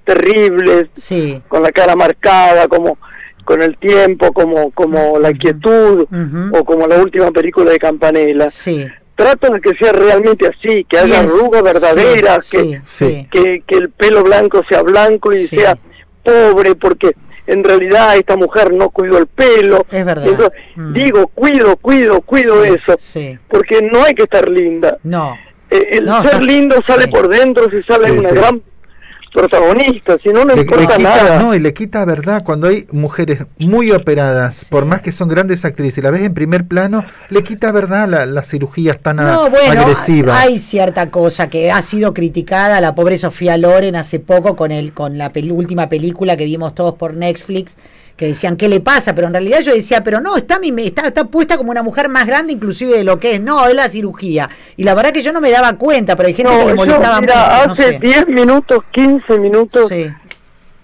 terribles, 0.03 0.88
Sí. 0.93 1.41
con 1.48 1.63
la 1.63 1.72
cara 1.72 1.95
marcada, 1.95 2.67
como 2.67 2.97
con 3.45 3.62
el 3.62 3.77
tiempo, 3.77 4.34
como 4.34 4.71
como 4.71 5.17
la 5.19 5.31
quietud, 5.34 6.01
Ujú. 6.12 6.58
o 6.58 6.65
como 6.65 6.88
la 6.88 6.97
última 6.97 7.31
película 7.31 7.71
de 7.71 7.79
Campanella. 7.79 8.49
Sí. 8.49 8.86
Trato 9.15 9.53
de 9.53 9.62
que 9.62 9.73
sea 9.75 9.93
realmente 9.93 10.45
así, 10.47 10.84
que 10.89 10.97
haya 10.97 11.21
Bien, 11.21 11.25
arrugas 11.31 11.63
verdaderas, 11.63 12.45
sí, 12.45 12.58
que, 12.58 12.63
sí, 12.63 12.81
Sí. 12.84 13.08
sí. 13.21 13.27
que, 13.31 13.63
que 13.65 13.75
el 13.75 13.89
pelo 13.91 14.23
blanco 14.23 14.62
sea 14.67 14.81
blanco 14.81 15.31
y 15.31 15.47
Sí. 15.47 15.55
sea 15.55 15.77
pobre, 16.23 16.75
porque 16.75 17.12
en 17.47 17.63
realidad 17.63 18.17
esta 18.17 18.36
mujer 18.36 18.73
no 18.73 18.89
cuidó 18.89 19.17
el 19.19 19.27
pelo. 19.27 19.86
Es 19.91 20.03
verdad. 20.03 20.27
Entonces, 20.27 20.60
Mm. 20.75 20.93
Digo, 20.93 21.27
cuido, 21.27 21.77
cuido, 21.77 22.19
cuido 22.21 22.63
Sí, 22.65 22.69
eso, 22.71 22.95
Sí. 22.97 23.39
porque 23.47 23.81
no 23.84 24.03
hay 24.03 24.15
que 24.15 24.23
estar 24.23 24.49
linda. 24.49 24.97
No. 25.03 25.38
Eh, 25.69 25.88
el 25.91 26.05
No, 26.05 26.21
ser 26.23 26.43
lindo 26.43 26.81
sale 26.81 27.03
sí. 27.03 27.10
por 27.12 27.27
dentro 27.29 27.69
si 27.69 27.81
sale 27.81 28.08
Sí, 28.08 28.17
una 28.17 28.29
sí. 28.29 28.36
gran 28.36 28.62
protagonista, 29.36 30.17
si 30.24 30.30
no, 30.30 30.45
no 30.45 30.50
Le, 30.50 30.56
le 30.56 30.62
importa 30.62 30.98
quita, 30.98 31.24
nada. 31.24 31.39
no, 31.41 31.54
y 31.54 31.60
le 31.60 31.74
quita 31.74 32.04
verdad 32.06 32.43
cuando 32.43 32.67
hay 32.67 32.88
mujeres 32.91 33.43
muy 33.60 33.91
operadas, 33.91 34.56
Sí. 34.56 34.65
por 34.69 34.86
más 34.86 35.02
que 35.02 35.12
son 35.12 35.28
grandes 35.30 35.65
actrices, 35.65 36.00
y 36.00 36.02
la 36.02 36.12
ves 36.12 36.24
en 36.24 36.34
primer 36.34 36.65
plano, 36.65 37.04
le 37.30 37.43
quita 37.43 37.71
verdad 37.71 38.08
la- 38.08 38.26
las 38.26 38.50
cirugías 38.50 39.00
tan 39.00 39.19
a- 39.19 39.34
No, 39.34 39.50
bueno, 39.50 39.82
agresivas. 39.82 40.38
hay 40.41 40.60
cierta 40.60 41.12
cosa 41.12 41.50
que 41.50 41.71
ha 41.71 41.82
sido 41.82 42.13
criticada 42.13 42.82
la 42.82 42.95
pobre 42.95 43.17
Sofía 43.17 43.58
Loren 43.58 43.95
hace 43.95 44.19
poco 44.19 44.56
con 44.56 44.71
el 44.71 44.93
con 44.93 45.17
la 45.17 45.32
pel- 45.32 45.52
última 45.52 45.89
película 45.89 46.38
que 46.38 46.45
vimos 46.45 46.74
todos 46.74 46.95
por 46.95 47.13
Netflix 47.13 47.78
que 48.15 48.28
decían 48.28 48.56
qué 48.56 48.69
le 48.69 48.80
pasa, 48.80 49.13
pero 49.13 49.28
en 49.28 49.34
realidad 49.34 49.60
yo 49.60 49.73
decía, 49.73 50.01
pero 50.04 50.21
no, 50.21 50.38
está 50.38 50.58
mi- 50.58 50.71
está 50.88 51.08
está 51.08 51.25
puesta 51.25 51.58
como 51.58 51.71
una 51.71 51.84
mujer 51.84 52.08
más 52.08 52.25
grande 52.25 52.54
inclusive 52.54 52.93
de 52.97 53.04
lo 53.04 53.19
que 53.19 53.36
es, 53.36 53.41
no, 53.41 53.67
es 53.67 53.73
la 53.75 53.89
cirugía. 53.89 54.49
Y 54.78 54.84
la 54.86 54.93
verdad 54.93 55.12
que 55.12 55.21
yo 55.21 55.34
no 55.34 55.41
me 55.41 55.51
daba 55.51 55.73
cuenta, 55.73 56.15
pero 56.15 56.28
hay 56.28 56.34
gente 56.34 56.51
No, 56.54 56.60
que 56.60 56.65
le 56.65 56.69
yo, 56.71 56.75
molestaba 56.78 57.19
mira, 57.21 57.36
mucho, 57.36 57.67
no 57.67 57.73
hace 57.73 57.84
sé. 57.93 57.99
10 57.99 58.28
minutos, 58.28 58.80
15 58.91 59.38
minutos, 59.39 59.89
Sí. 59.89 60.10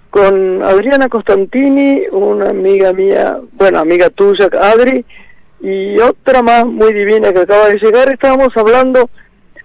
con 0.10 0.62
Adriana 0.62 1.08
Costantini, 1.08 2.02
una 2.12 2.50
amiga 2.50 2.92
mía, 2.92 3.38
bueno, 3.54 3.80
amiga 3.80 4.10
tuya, 4.10 4.50
Adri, 4.62 5.06
y 5.62 5.98
otra 6.00 6.42
más 6.42 6.66
muy 6.66 6.92
divina 6.94 7.32
que 7.32 7.40
acaba 7.40 7.70
de 7.70 7.78
llegar, 7.80 8.12
estábamos 8.12 8.50
hablando, 8.58 9.10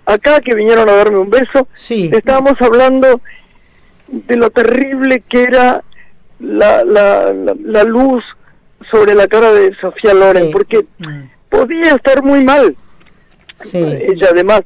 acá 0.04 0.40
que 0.40 0.54
vinieron 0.54 0.88
a 0.88 0.92
darme 0.92 1.18
un 1.18 1.30
beso, 1.30 1.66
Sí. 1.72 2.10
estábamos 2.14 2.54
hablando 2.60 3.20
de 4.06 4.36
lo 4.36 4.50
terrible 4.50 5.24
que 5.28 5.42
era 5.42 5.82
la, 6.40 6.84
la, 6.84 7.32
la, 7.32 7.54
la 7.64 7.84
luz 7.84 8.22
sobre 8.90 9.14
la 9.14 9.26
cara 9.26 9.52
de 9.52 9.74
Sofía 9.80 10.14
Loren, 10.14 10.46
Sí. 10.46 10.50
porque 10.52 10.86
Mm, 10.98 11.22
podía 11.48 11.90
estar 11.94 12.22
muy 12.22 12.44
mal. 12.44 12.76
Sí. 13.56 13.78
Ella 13.78 14.28
además, 14.32 14.62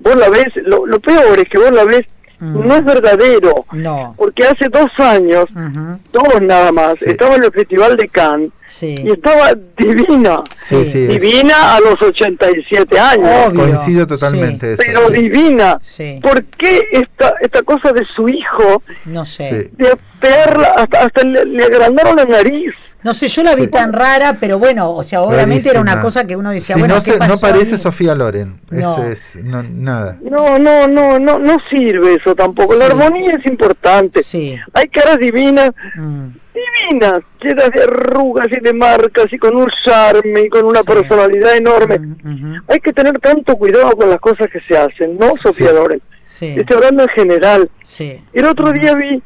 vos 0.00 0.16
la 0.16 0.28
ves, 0.28 0.46
lo, 0.64 0.86
lo 0.86 1.00
peor 1.00 1.38
es 1.38 1.48
que 1.48 1.58
vos 1.58 1.70
la 1.72 1.84
ves, 1.84 2.02
Mm. 2.38 2.66
no 2.66 2.74
es 2.76 2.84
verdadero, 2.84 3.64
No. 3.72 4.14
porque 4.18 4.44
hace 4.44 4.68
dos 4.68 4.90
años, 4.98 5.48
Ujú, 5.50 5.98
dos 6.12 6.42
nada 6.42 6.72
más, 6.72 6.98
Sí. 6.98 7.06
estaba 7.10 7.36
en 7.36 7.44
el 7.44 7.52
Festival 7.52 7.96
de 7.96 8.08
Cannes 8.08 8.50
Sí. 8.66 8.96
y 9.04 9.10
estaba 9.12 9.52
divina, 9.76 10.42
Sí, 10.54 10.84
sí. 10.86 11.06
divina 11.06 11.74
a 11.76 11.80
los 11.80 12.00
87 12.02 12.98
años, 12.98 13.48
Obvio. 13.48 13.60
Coincido 13.64 14.06
totalmente. 14.06 14.72
eso, 14.74 14.82
pero 14.84 15.08
sí. 15.08 15.14
divina. 15.14 15.78
Sí. 15.82 16.18
¿Por 16.22 16.42
qué 16.44 16.82
esta, 16.92 17.34
esta 17.40 17.62
cosa 17.62 17.92
de 17.92 18.04
su 18.04 18.28
hijo, 18.28 18.82
No 19.04 19.24
sé. 19.24 19.70
De 19.72 19.96
pegarla, 20.20 20.68
hasta, 20.76 21.04
hasta 21.04 21.22
le, 21.22 21.44
le 21.44 21.64
agrandaron 21.64 22.16
la 22.16 22.24
nariz? 22.24 22.74
No 23.04 23.14
sé, 23.14 23.28
yo 23.28 23.42
la 23.42 23.54
vi 23.54 23.64
Sí. 23.64 23.68
tan 23.68 23.92
rara, 23.92 24.38
pero 24.40 24.58
bueno, 24.58 24.90
o 24.92 25.02
sea, 25.02 25.20
obviamente 25.22 25.68
era 25.70 25.80
una 25.80 26.00
cosa 26.00 26.26
que 26.26 26.34
uno 26.36 26.50
decía, 26.50 26.74
Sí, 26.74 26.80
bueno, 26.80 26.96
no, 26.96 27.02
¿qué 27.02 27.12
se- 27.12 27.18
pasó 27.18 27.34
no 27.34 27.38
parece 27.38 27.74
ahí? 27.74 27.80
Sofía 27.80 28.14
Loren. 28.14 28.60
No. 28.70 28.94
Eso 28.94 29.04
es, 29.04 29.36
no, 29.44 29.62
nada. 29.62 30.16
No, 30.22 30.58
no, 30.58 30.88
no, 30.88 31.18
no, 31.18 31.38
no 31.38 31.56
sirve 31.70 32.14
eso 32.14 32.34
tampoco. 32.34 32.74
La 32.74 32.86
armonía 32.86 33.34
es 33.38 33.46
importante. 33.46 34.22
Sí. 34.22 34.56
Hay 34.72 34.88
caras 34.88 35.18
divinas, 35.18 35.70
Mm, 35.96 36.28
divinas, 36.54 37.20
llenas 37.42 37.70
de 37.70 37.82
arrugas 37.82 38.48
y 38.50 38.60
de 38.60 38.72
marcas 38.72 39.26
y 39.32 39.38
con 39.38 39.54
un 39.54 39.68
charme 39.84 40.40
y 40.46 40.48
con 40.48 40.64
una 40.64 40.80
Sí. 40.80 40.86
personalidad 40.86 41.56
enorme. 41.56 41.98
mm, 41.98 42.54
Hay 42.68 42.80
que 42.80 42.92
tener 42.92 43.18
tanto 43.20 43.54
cuidado 43.56 43.90
con 43.96 44.08
las 44.08 44.18
cosas 44.20 44.48
que 44.50 44.60
se 44.66 44.76
hacen, 44.78 45.18
¿no, 45.18 45.34
Sofía 45.42 45.68
Sí. 45.68 45.74
Loren? 45.74 46.02
Sí. 46.22 46.54
Estoy 46.56 46.76
hablando 46.78 47.02
en 47.02 47.08
general. 47.10 47.70
Sí. 47.82 48.18
El 48.32 48.46
otro 48.46 48.72
día 48.72 48.94
vi 48.94 49.22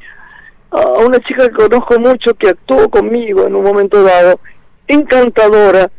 a 0.71 0.81
una 1.05 1.19
chica 1.21 1.49
que 1.49 1.55
conozco 1.55 1.99
mucho 1.99 2.35
que 2.35 2.51
actuó 2.51 2.89
conmigo 2.91 3.47
en 3.47 3.55
un 3.55 3.65
momento 3.65 4.03
dado, 4.03 4.39
encantadora, 4.87 5.91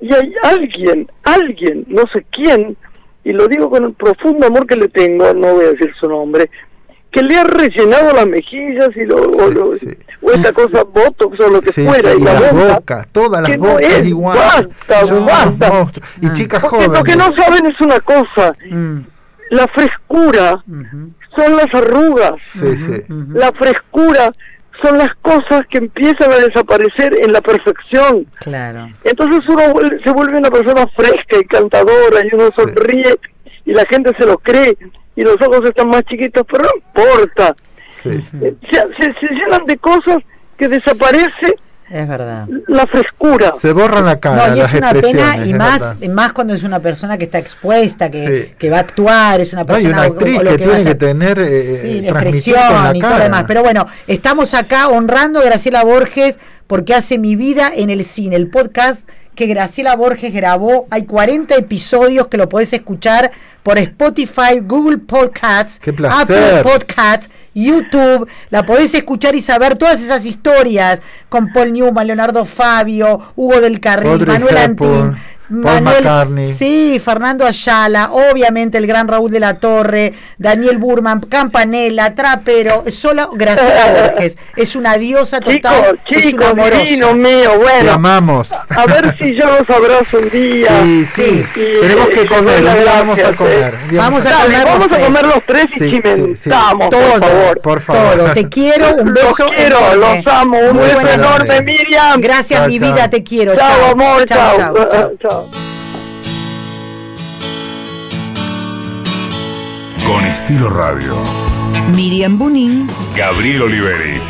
y 0.00 0.12
hay 0.14 0.34
alguien, 0.42 1.10
alguien, 1.24 1.84
no 1.88 2.02
sé 2.12 2.24
quién, 2.32 2.76
y 3.24 3.32
lo 3.32 3.48
digo 3.48 3.68
con 3.70 3.84
el 3.84 3.92
profundo 3.92 4.46
amor 4.46 4.66
que 4.66 4.76
le 4.76 4.88
tengo, 4.88 5.32
no 5.34 5.54
voy 5.54 5.66
a 5.66 5.70
decir 5.72 5.92
su 5.98 6.08
nombre, 6.08 6.50
que 7.10 7.22
le 7.22 7.36
ha 7.36 7.44
rellenado 7.44 8.12
las 8.14 8.26
mejillas 8.26 8.90
y 8.96 9.04
lo, 9.04 9.16
o, 9.16 9.48
Sí, 9.48 9.54
lo- 9.54 9.72
sí. 9.76 9.88
o 10.22 10.30
esta 10.30 10.52
cosa 10.52 10.84
botox 10.84 11.40
o 11.40 11.48
lo 11.50 11.60
que 11.60 11.72
Sí, 11.72 11.84
fuera, 11.84 12.12
sí, 12.12 12.18
y 12.20 12.24
la 12.24 12.40
las 12.40 12.52
boca, 12.52 12.74
bocas, 12.76 13.08
todas 13.12 13.42
las 13.42 13.50
que 13.50 13.58
no 13.58 13.68
bocas 13.68 13.86
es, 13.92 14.06
igual. 14.06 14.38
basta, 14.38 15.04
basta. 15.16 16.00
Y 16.22 16.26
Ah. 16.26 16.32
chicas 16.34 16.60
porque 16.62 16.76
jóvenes. 16.76 16.98
lo 16.98 17.04
que 17.04 17.16
no 17.16 17.32
saben 17.32 17.66
es 17.66 17.80
una 17.80 18.00
cosa, 18.00 18.54
Mm, 18.70 18.98
la 19.50 19.66
frescura 19.68 20.62
son 21.36 21.56
las 21.56 21.66
arrugas, 21.72 22.32
Sí, 22.52 22.76
sí. 22.76 23.12
ujú. 23.12 23.32
la 23.34 23.52
frescura 23.52 24.32
son 24.82 24.96
las 24.98 25.10
cosas 25.20 25.62
que 25.70 25.78
empiezan 25.78 26.32
a 26.32 26.36
desaparecer 26.36 27.14
en 27.22 27.32
la 27.32 27.40
perfección. 27.42 28.26
Claro. 28.40 28.90
Entonces 29.04 29.40
uno 29.48 29.62
vuel- 29.74 30.02
se 30.02 30.10
vuelve 30.10 30.38
una 30.38 30.50
persona 30.50 30.86
fresca 30.96 31.36
y 31.38 31.44
cantadora 31.44 32.20
y 32.24 32.34
uno 32.34 32.50
sonríe 32.50 33.18
y 33.66 33.72
la 33.74 33.84
gente 33.90 34.12
se 34.18 34.24
lo 34.24 34.38
cree 34.38 34.76
y 35.16 35.22
los 35.22 35.36
ojos 35.42 35.60
están 35.68 35.88
más 35.88 36.02
chiquitos, 36.04 36.44
pero 36.50 36.64
no 36.64 36.70
importa. 36.76 37.54
sí. 38.02 38.08
Eh, 38.42 38.54
Se, 38.70 38.76
se- 38.94 39.12
se 39.20 39.26
llenan 39.34 39.66
de 39.66 39.76
cosas 39.76 40.16
que 40.56 40.66
desaparece 40.68 41.56
Es 41.90 42.06
verdad. 42.06 42.46
la 42.68 42.86
frescura. 42.86 43.52
Se 43.60 43.72
borran 43.72 44.04
la 44.06 44.20
cara. 44.20 44.48
No, 44.48 44.56
y 44.56 44.60
es 44.60 44.72
una 44.74 44.92
pena 44.92 45.44
y 45.44 45.54
más, 45.54 45.98
verdad. 45.98 46.14
más 46.14 46.32
cuando 46.32 46.54
es 46.54 46.62
una 46.62 46.78
persona 46.80 47.18
que 47.18 47.24
está 47.24 47.38
expuesta, 47.38 48.10
que, 48.10 48.46
Sí. 48.50 48.54
que 48.58 48.70
va 48.70 48.76
a 48.76 48.80
actuar, 48.80 49.40
es 49.40 49.52
una 49.52 49.64
No, 49.64 49.72
y 49.78 49.82
persona 49.82 49.96
una 49.98 50.02
actriz 50.06 50.38
o 50.38 50.42
lo 50.44 50.56
que 50.56 50.64
a 50.64 50.66
tiene 50.68 50.84
que 50.84 50.94
tener, 50.94 51.38
eh, 51.40 51.78
Sí, 51.82 52.02
transmitir 52.06 52.06
con 52.06 52.14
la 52.14 52.20
expresión 52.20 52.96
y 52.96 53.00
todo 53.00 53.10
lo 53.10 53.14
cara. 53.16 53.24
demás. 53.24 53.44
Pero 53.48 53.62
bueno, 53.62 53.86
estamos 54.06 54.54
acá 54.54 54.88
honrando 54.88 55.40
a 55.40 55.44
Graciela 55.44 55.82
Borges 55.82 56.38
porque 56.68 56.94
hace 56.94 57.18
mi 57.18 57.34
vida 57.34 57.72
en 57.74 57.90
el 57.90 58.04
cine, 58.04 58.36
el 58.36 58.48
podcast 58.48 59.08
que 59.34 59.46
Graciela 59.46 59.96
Borges 59.96 60.32
grabó. 60.32 60.86
Hay 60.90 61.06
40 61.06 61.56
episodios 61.56 62.28
que 62.28 62.36
lo 62.36 62.48
podés 62.48 62.72
escuchar 62.72 63.30
por 63.62 63.78
Spotify, 63.78 64.60
Google 64.62 64.98
Podcasts. 64.98 65.80
Apple 66.08 66.62
Podcasts, 66.62 67.28
YouTube. 67.54 68.28
La 68.50 68.64
podés 68.64 68.94
escuchar 68.94 69.34
y 69.34 69.40
saber 69.40 69.76
todas 69.76 70.02
esas 70.02 70.24
historias 70.24 71.00
con 71.28 71.52
Paul 71.52 71.72
Newman, 71.72 72.06
Leonardo 72.06 72.44
Fabio, 72.44 73.20
Hugo 73.36 73.60
del 73.60 73.80
Carril, 73.80 74.26
Manuel 74.26 74.56
Antín. 74.56 75.16
Paul 75.50 75.82
Manuel, 75.82 76.04
McCartney. 76.04 76.52
sí, 76.52 77.00
Fernando 77.04 77.44
Ayala, 77.44 78.10
obviamente 78.12 78.78
el 78.78 78.86
gran 78.86 79.08
Raúl 79.08 79.30
de 79.30 79.40
la 79.40 79.58
Torre, 79.58 80.14
Daniel 80.38 80.78
Burman, 80.78 81.20
Campanella, 81.22 82.14
Trapero, 82.14 82.84
solo 82.90 83.30
Graciela 83.34 84.10
Borges. 84.12 84.38
Es 84.56 84.76
una 84.76 84.94
diosa 84.96 85.40
total, 85.40 85.98
chicos, 86.10 86.46
amorosa. 86.46 86.82
divino 86.82 87.14
mío, 87.14 87.50
Te 87.50 87.56
bueno, 87.58 87.92
amamos. 87.92 88.48
a 88.52 88.86
ver 88.86 89.16
si 89.18 89.34
yo 89.34 89.46
los 89.46 89.68
abrazo 89.68 90.18
un 90.18 90.30
día. 90.30 90.68
Sí, 90.84 91.06
sí. 91.14 91.44
Y, 91.56 91.80
Tenemos 91.80 92.08
eh, 92.08 92.12
que 92.14 92.26
comer. 92.26 92.60
día 92.62 92.74
vamos 92.84 93.18
a 93.18 93.32
comer. 93.36 93.74
eh. 93.90 93.96
Vamos 93.96 94.26
a 94.26 94.30
Dale, 94.30 94.42
comer 94.44 94.58
los 94.64 94.72
vamos 94.72 94.86
a 94.86 94.90
tres. 94.90 95.04
comer 95.04 95.24
los 95.26 95.42
tres 95.46 95.64
y 95.64 95.78
Sí, 95.78 95.90
sí, 95.90 96.02
sí. 96.02 96.36
cimentamos, 96.36 96.90
Todo, 96.90 97.00
por 97.00 97.20
favor. 97.20 97.60
Por 97.60 97.80
favor. 97.80 98.16
Todo, 98.16 98.32
te 98.34 98.48
quiero, 98.48 98.94
un 98.96 99.12
Los 99.12 99.14
beso. 99.14 99.50
quiero, 99.54 99.78
enorme. 99.78 100.22
los 100.24 100.34
amo, 100.34 100.58
un 100.58 100.76
Muy 100.76 100.84
beso 100.86 101.08
enorme. 101.08 101.60
Miriam. 101.62 102.20
Gracias, 102.20 102.60
Chao, 102.60 102.68
mi 102.68 102.78
chao. 102.78 102.92
vida, 102.92 103.10
te 103.10 103.24
quiero. 103.24 103.54
Chao, 103.56 103.92
amor, 103.92 104.24
chao. 104.26 104.56
chao, 104.56 105.12
chao. 105.20 105.39
Chao. 105.40 105.48
Con 110.06 110.24
estilo 110.24 110.68
radio. 110.70 111.14
Miriam 111.94 112.38
Bunin 112.38 112.86
Gabriel 113.16 113.62
Oliveri. 113.62 114.20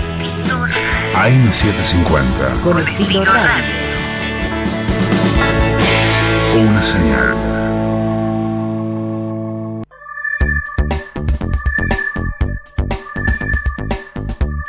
AM750. 1.14 2.60
con 2.62 2.78
estilo 2.78 3.24
radio. 3.24 3.64
Una 6.56 6.82
señal. 6.82 7.34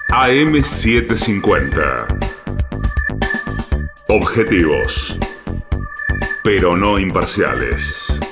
AM750. 0.09 2.05
Objetivos. 4.07 5.17
Pero 6.43 6.75
no 6.75 6.97
imparciales. 6.97 8.30